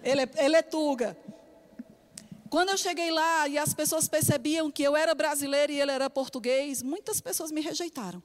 [0.03, 1.17] ele é, ele é tuga.
[2.49, 6.09] Quando eu cheguei lá e as pessoas percebiam que eu era brasileira e ele era
[6.09, 8.21] português, muitas pessoas me rejeitaram.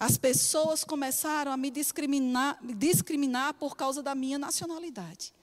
[0.00, 5.34] As pessoas começaram a me discriminar, discriminar por causa da minha nacionalidade.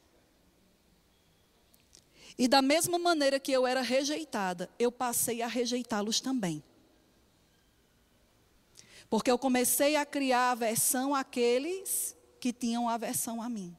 [2.38, 6.64] E da mesma maneira que eu era rejeitada, eu passei a rejeitá-los também.
[9.10, 13.76] Porque eu comecei a criar aversão àqueles que tinham aversão a mim.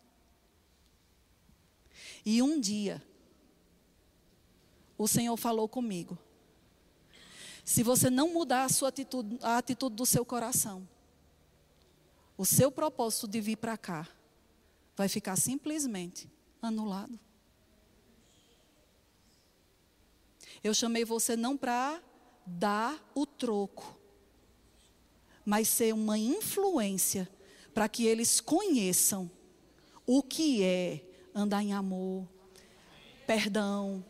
[2.25, 3.03] E um dia,
[4.97, 6.19] o Senhor falou comigo:
[7.65, 10.89] se você não mudar a sua atitude, a atitude do seu coração,
[12.39, 14.09] o seu propósito de vir para cá
[14.97, 16.31] vai ficar simplesmente
[16.63, 17.26] anulado.
[20.67, 22.03] Eu chamei você não para
[22.45, 23.97] dar o troco,
[25.45, 27.31] mas ser uma influência
[27.73, 29.31] para que eles conheçam
[30.05, 32.27] o que é andar em amor,
[33.29, 34.05] perdão,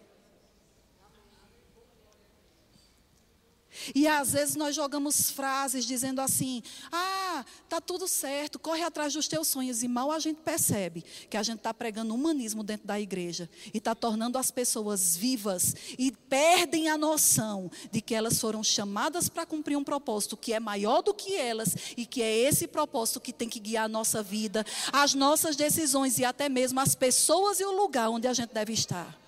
[3.95, 9.29] E às vezes nós jogamos frases dizendo assim: ah, tá tudo certo, corre atrás dos
[9.29, 9.83] teus sonhos.
[9.83, 13.79] E mal a gente percebe que a gente está pregando humanismo dentro da igreja e
[13.79, 19.47] está tornando as pessoas vivas e perdem a noção de que elas foram chamadas para
[19.47, 23.33] cumprir um propósito que é maior do que elas e que é esse propósito que
[23.33, 27.65] tem que guiar a nossa vida, as nossas decisões e até mesmo as pessoas e
[27.65, 29.26] o lugar onde a gente deve estar.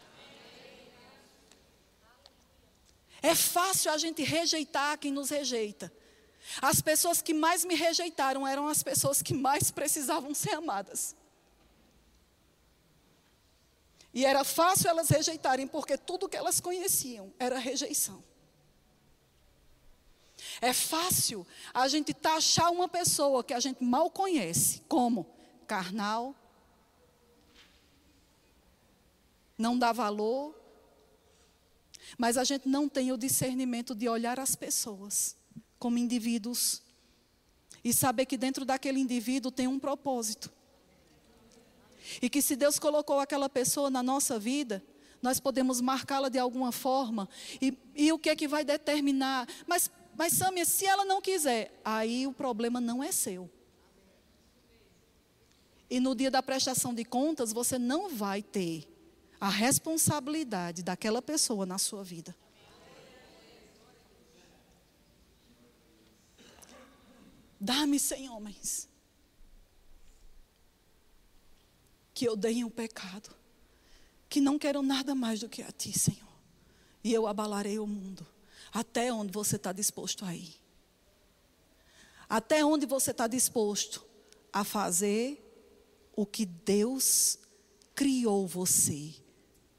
[3.22, 5.92] É fácil a gente rejeitar quem nos rejeita.
[6.62, 11.16] As pessoas que mais me rejeitaram eram as pessoas que mais precisavam ser amadas.
[14.14, 18.24] E era fácil elas rejeitarem, porque tudo que elas conheciam era rejeição.
[20.60, 25.26] É fácil a gente taxar uma pessoa que a gente mal conhece como
[25.66, 26.34] carnal,
[29.56, 30.54] não dá valor,
[32.16, 35.36] mas a gente não tem o discernimento de olhar as pessoas
[35.78, 36.82] como indivíduos
[37.84, 40.50] e saber que dentro daquele indivíduo tem um propósito.
[42.22, 44.82] E que se Deus colocou aquela pessoa na nossa vida,
[45.20, 47.28] nós podemos marcá-la de alguma forma.
[47.60, 49.46] E, e, o que é que vai determinar?
[49.66, 53.50] Mas, mas Samia, se ela não quiser, aí o problema não é seu.
[55.90, 58.86] E no dia da prestação de contas, você não vai ter
[59.40, 62.34] a responsabilidade daquela pessoa na sua vida.
[67.60, 68.88] Dá-me cem homens
[72.14, 73.30] que odeiem o pecado,
[74.28, 76.28] que não queiram nada mais do que a Ti, Senhor.
[77.02, 78.26] E eu abalarei o mundo.
[78.72, 80.56] Até onde você está disposto a ir?
[82.28, 84.04] Até onde você está disposto
[84.52, 85.44] a fazer
[86.14, 87.38] o que Deus
[87.94, 89.14] criou você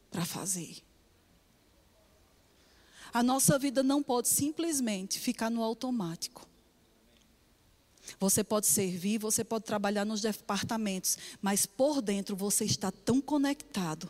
[0.09, 0.77] para fazer.
[3.11, 6.47] A nossa vida não pode simplesmente ficar no automático.
[8.19, 14.09] Você pode servir, você pode trabalhar nos departamentos, mas por dentro você está tão conectado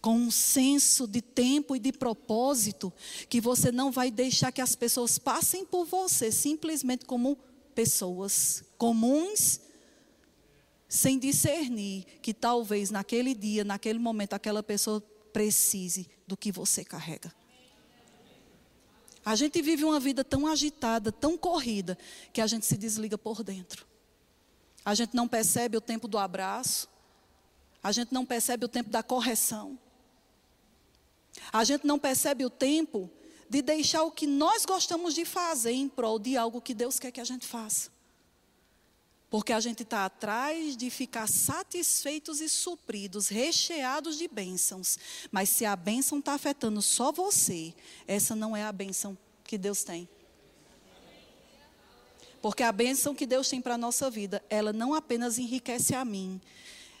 [0.00, 2.92] com um senso de tempo e de propósito
[3.28, 7.38] que você não vai deixar que as pessoas passem por você simplesmente como
[7.72, 9.60] pessoas comuns
[10.92, 15.00] sem discernir que talvez naquele dia, naquele momento, aquela pessoa
[15.32, 17.34] precise do que você carrega.
[19.24, 21.96] A gente vive uma vida tão agitada, tão corrida,
[22.30, 23.86] que a gente se desliga por dentro.
[24.84, 26.86] A gente não percebe o tempo do abraço,
[27.82, 29.78] a gente não percebe o tempo da correção,
[31.50, 33.10] a gente não percebe o tempo
[33.48, 37.10] de deixar o que nós gostamos de fazer em prol de algo que Deus quer
[37.10, 37.90] que a gente faça.
[39.32, 44.98] Porque a gente está atrás de ficar satisfeitos e supridos, recheados de bênçãos.
[45.30, 47.72] Mas se a bênção está afetando só você,
[48.06, 50.06] essa não é a bênção que Deus tem.
[52.42, 56.04] Porque a bênção que Deus tem para a nossa vida, ela não apenas enriquece a
[56.04, 56.38] mim,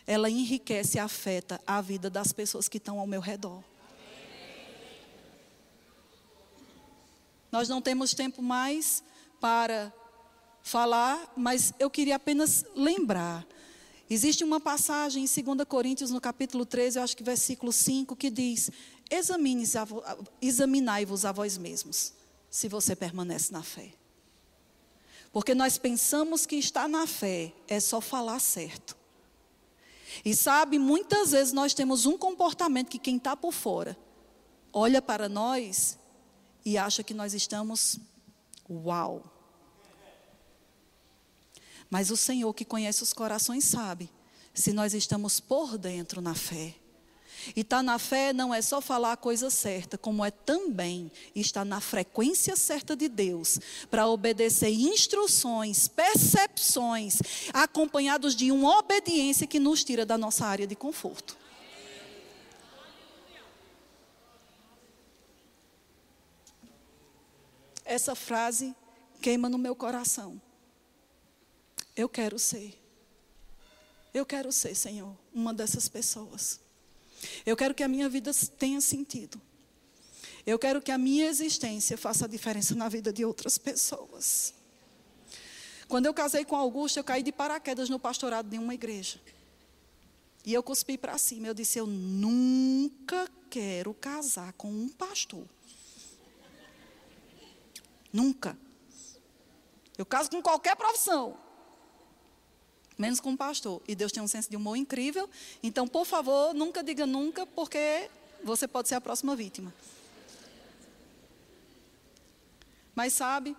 [0.06, 3.62] ela enriquece e afeta a vida das pessoas que estão ao meu redor.
[7.50, 9.04] Nós não temos tempo mais
[9.38, 9.92] para
[10.62, 13.46] falar, mas eu queria apenas lembrar.
[14.08, 18.30] Existe uma passagem em 2 Coríntios, no capítulo 13, eu acho que versículo 5, que
[18.30, 18.70] diz:
[20.40, 22.12] Examinai-vos a vós mesmos,
[22.50, 23.92] se você permanece na fé.
[25.32, 28.96] Porque nós pensamos que estar na fé é só falar certo.
[30.24, 33.96] E sabe, muitas vezes nós temos um comportamento que quem está por fora
[34.72, 35.98] olha para nós
[36.64, 37.98] e acha que nós estamos,
[38.68, 39.22] uau,
[41.92, 44.08] mas o Senhor que conhece os corações sabe
[44.54, 46.74] se nós estamos por dentro na fé.
[47.54, 51.12] E estar tá na fé não é só falar a coisa certa, como é também
[51.34, 57.18] estar na frequência certa de Deus, para obedecer instruções, percepções,
[57.52, 61.36] acompanhados de uma obediência que nos tira da nossa área de conforto.
[67.84, 68.74] Essa frase
[69.20, 70.40] queima no meu coração.
[71.94, 72.78] Eu quero ser.
[74.14, 76.60] Eu quero ser, Senhor, uma dessas pessoas.
[77.46, 79.40] Eu quero que a minha vida tenha sentido.
[80.44, 84.54] Eu quero que a minha existência faça a diferença na vida de outras pessoas.
[85.86, 89.20] Quando eu casei com Augusto, eu caí de paraquedas no pastorado de uma igreja.
[90.44, 91.46] E eu cuspi para cima.
[91.46, 95.46] Eu disse: Eu nunca quero casar com um pastor.
[98.12, 98.58] Nunca.
[99.96, 101.38] Eu caso com qualquer profissão
[102.98, 103.80] menos com um pastor.
[103.86, 105.28] E Deus tem um senso de humor incrível.
[105.62, 108.08] Então, por favor, nunca diga nunca, porque
[108.44, 109.72] você pode ser a próxima vítima.
[112.94, 113.56] Mas sabe,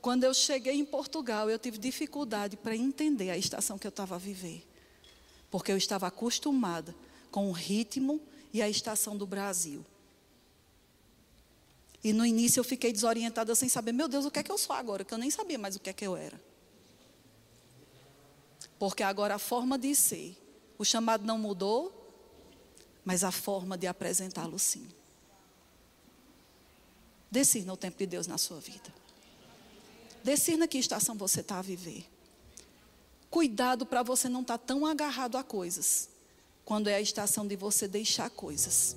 [0.00, 4.16] quando eu cheguei em Portugal, eu tive dificuldade para entender a estação que eu estava
[4.16, 4.66] a viver.
[5.50, 6.94] Porque eu estava acostumada
[7.30, 8.20] com o ritmo
[8.52, 9.84] e a estação do Brasil.
[12.02, 14.58] E no início eu fiquei desorientada sem saber, meu Deus, o que é que eu
[14.58, 15.04] sou agora?
[15.04, 16.38] Que eu nem sabia mais o que é que eu era.
[18.78, 20.36] Porque agora a forma de ser,
[20.78, 21.92] o chamado não mudou,
[23.04, 24.88] mas a forma de apresentá-lo sim.
[27.30, 28.94] Decida o tempo de Deus na sua vida.
[30.22, 32.06] Decida que estação você está a viver.
[33.28, 36.08] Cuidado para você não estar tá tão agarrado a coisas,
[36.64, 38.96] quando é a estação de você deixar coisas.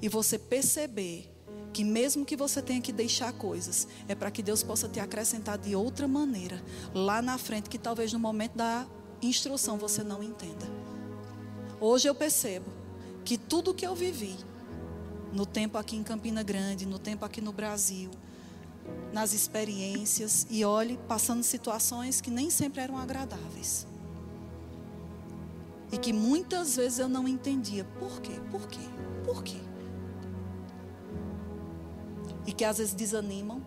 [0.00, 1.30] E você perceber
[1.72, 5.58] que mesmo que você tenha que deixar coisas, é para que Deus possa te acrescentar
[5.58, 8.86] de outra maneira, lá na frente, que talvez no momento da
[9.22, 10.66] instrução você não entenda.
[11.80, 12.66] Hoje eu percebo
[13.24, 14.36] que tudo que eu vivi,
[15.32, 18.10] no tempo aqui em Campina Grande, no tempo aqui no Brasil,
[19.12, 23.86] nas experiências, e olhe, passando situações que nem sempre eram agradáveis.
[25.92, 27.84] E que muitas vezes eu não entendia.
[27.98, 28.40] Por quê?
[28.50, 28.80] Por quê?
[29.24, 29.67] Por quê?
[32.48, 33.60] E que às vezes desanimam.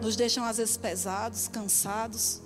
[0.00, 2.40] Nos deixam às vezes pesados, cansados.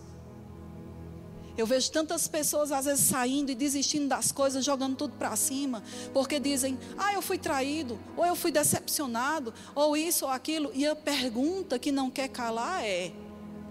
[1.56, 5.84] Eu vejo tantas pessoas às vezes saindo e desistindo das coisas, jogando tudo para cima,
[6.12, 10.72] porque dizem: "Ah, eu fui traído, ou eu fui decepcionado, ou isso ou aquilo".
[10.74, 13.12] E a pergunta que não quer calar é: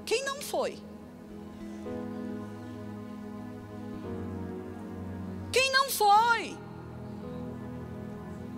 [0.05, 0.77] quem não foi?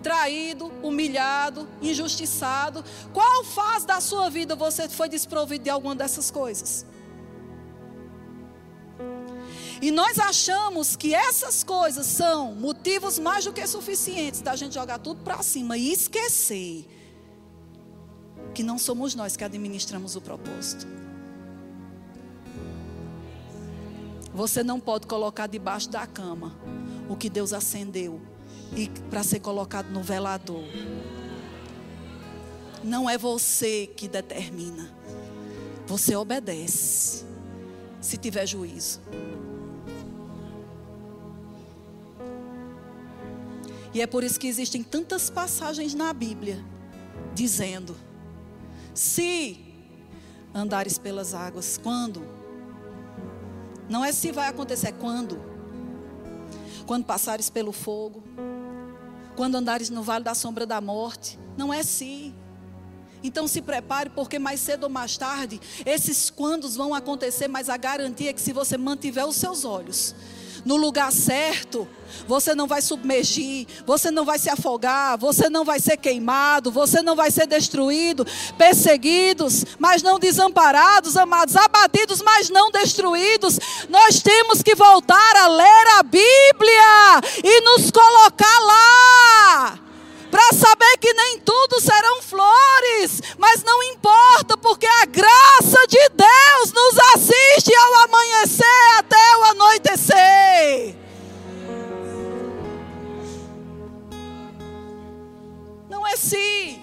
[0.02, 2.84] Traído, humilhado, injustiçado.
[3.12, 6.86] Qual fase da sua vida você foi desprovido de alguma dessas coisas?
[9.82, 14.98] E nós achamos que essas coisas são motivos mais do que suficientes da gente jogar
[14.98, 16.86] tudo para cima e esquecer
[18.54, 20.86] que não somos nós que administramos o propósito.
[24.34, 26.54] Você não pode colocar debaixo da cama
[27.08, 28.20] o que Deus acendeu
[28.76, 30.64] e para ser colocado no velador.
[32.82, 34.98] Não é você que determina.
[35.86, 37.24] você obedece,
[38.00, 39.00] se tiver juízo.
[43.92, 46.64] E é por isso que existem tantas passagens na Bíblia
[47.34, 47.96] dizendo:
[48.94, 49.58] se
[50.54, 52.22] andares pelas águas, quando?
[53.88, 55.40] Não é se vai acontecer, é quando.
[56.86, 58.22] Quando passares pelo fogo,
[59.40, 62.34] quando andares no vale da sombra da morte, não é se.
[63.22, 67.78] Então se prepare, porque mais cedo ou mais tarde, esses quandos vão acontecer, mas a
[67.78, 70.14] garantia é que se você mantiver os seus olhos
[70.64, 71.88] no lugar certo,
[72.26, 77.02] você não vai submergir, você não vai se afogar, você não vai ser queimado, você
[77.02, 83.58] não vai ser destruído, perseguidos, mas não desamparados, amados, abatidos, mas não destruídos.
[83.88, 89.89] Nós temos que voltar a ler a Bíblia e nos colocar lá
[90.30, 96.72] para saber que nem tudo serão flores, mas não importa, porque a graça de Deus
[96.72, 100.96] nos assiste ao amanhecer até o anoitecer.
[105.88, 106.80] Não é se,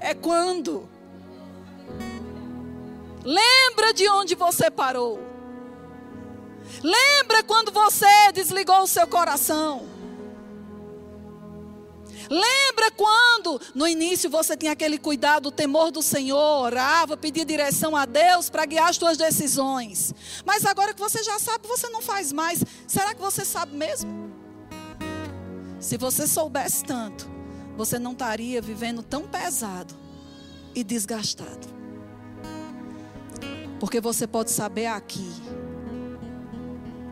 [0.00, 0.88] é quando.
[3.24, 5.20] Lembra de onde você parou.
[6.82, 9.95] Lembra quando você desligou o seu coração.
[12.30, 17.96] Lembra quando no início você tinha aquele cuidado, o temor do Senhor, orava, pedia direção
[17.96, 20.14] a Deus para guiar as suas decisões.
[20.44, 22.62] Mas agora que você já sabe, você não faz mais.
[22.86, 24.32] Será que você sabe mesmo?
[25.80, 27.28] Se você soubesse tanto,
[27.76, 29.94] você não estaria vivendo tão pesado
[30.74, 31.76] e desgastado.
[33.78, 35.30] Porque você pode saber aqui,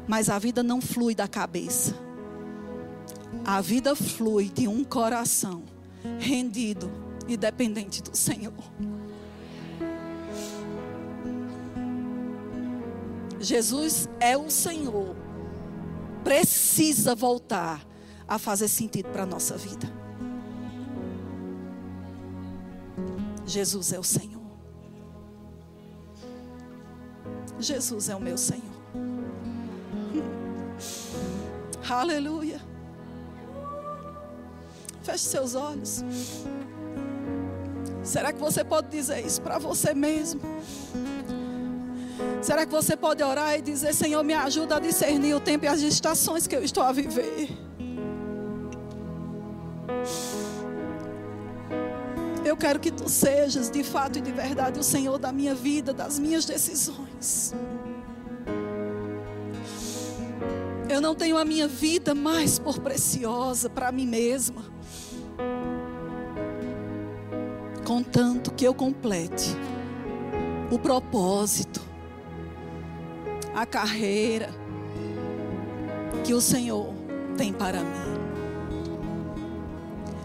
[0.08, 2.03] mas a vida não flui da cabeça.
[3.44, 5.62] A vida flui de um coração
[6.18, 6.90] rendido
[7.28, 8.54] e dependente do Senhor.
[13.38, 15.14] Jesus é o Senhor.
[16.22, 17.86] Precisa voltar
[18.26, 19.86] a fazer sentido para a nossa vida.
[23.46, 24.42] Jesus é o Senhor.
[27.60, 28.62] Jesus é o meu Senhor.
[31.88, 32.53] Aleluia.
[35.04, 36.02] Feche seus olhos.
[38.02, 40.40] Será que você pode dizer isso para você mesmo?
[42.40, 45.68] Será que você pode orar e dizer: Senhor, me ajuda a discernir o tempo e
[45.68, 47.50] as estações que eu estou a viver?
[52.42, 55.92] Eu quero que tu sejas, de fato e de verdade, o Senhor da minha vida,
[55.92, 57.54] das minhas decisões.
[61.04, 64.74] Não tenho a minha vida mais por preciosa para mim mesma.
[67.84, 69.54] contanto que eu complete
[70.70, 71.80] o propósito,
[73.54, 74.48] a carreira
[76.24, 76.92] que o Senhor
[77.36, 78.14] tem para mim.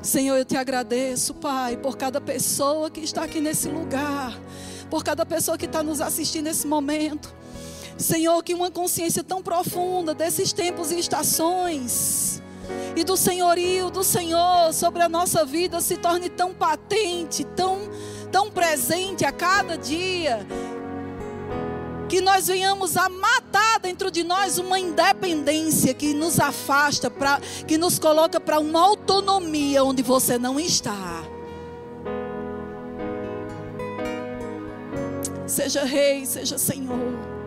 [0.01, 4.39] Senhor, eu te agradeço, Pai, por cada pessoa que está aqui nesse lugar,
[4.89, 7.35] por cada pessoa que está nos assistindo nesse momento.
[7.99, 12.41] Senhor, que uma consciência tão profunda desses tempos e estações
[12.95, 17.89] e do senhorio do Senhor sobre a nossa vida se torne tão patente, tão,
[18.31, 20.47] tão presente a cada dia,
[22.07, 27.77] que nós venhamos a matar dentro de nós uma independência que nos afasta, pra, que
[27.77, 31.23] nos coloca para uma autonomia onde você não está.
[35.45, 37.38] Seja rei, seja senhor.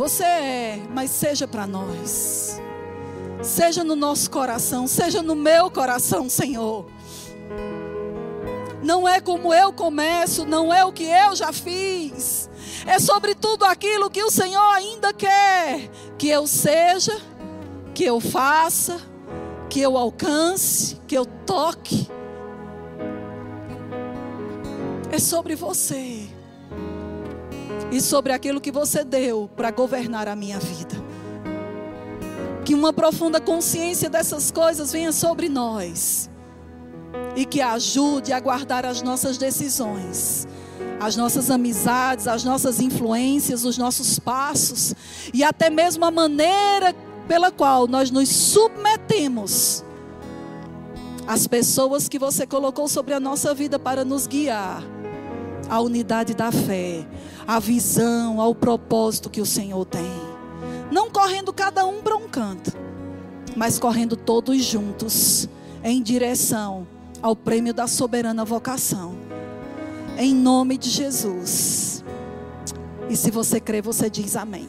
[0.00, 2.58] Você é, mas seja para nós
[3.42, 6.86] seja no nosso coração, seja no meu coração, Senhor.
[8.82, 12.48] Não é como eu começo, não é o que eu já fiz.
[12.86, 17.20] É sobre tudo aquilo que o Senhor ainda quer que eu seja,
[17.94, 18.98] que eu faça,
[19.68, 22.08] que eu alcance, que eu toque.
[25.12, 26.29] É sobre você.
[27.90, 30.94] E sobre aquilo que você deu para governar a minha vida.
[32.64, 36.30] Que uma profunda consciência dessas coisas venha sobre nós
[37.34, 40.46] e que ajude a guardar as nossas decisões,
[41.00, 44.94] as nossas amizades, as nossas influências, os nossos passos
[45.32, 46.94] e até mesmo a maneira
[47.26, 49.84] pela qual nós nos submetemos
[51.26, 54.82] às pessoas que você colocou sobre a nossa vida para nos guiar
[55.70, 57.06] à unidade da fé,
[57.46, 60.10] à visão, ao propósito que o Senhor tem.
[60.90, 62.72] Não correndo cada um para um canto,
[63.56, 65.48] mas correndo todos juntos
[65.82, 66.86] em direção
[67.22, 69.14] ao prêmio da soberana vocação.
[70.18, 72.04] Em nome de Jesus.
[73.08, 74.68] E se você crê, você diz amém.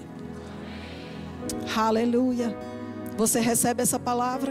[1.76, 2.58] Aleluia.
[3.18, 4.50] Você recebe essa palavra?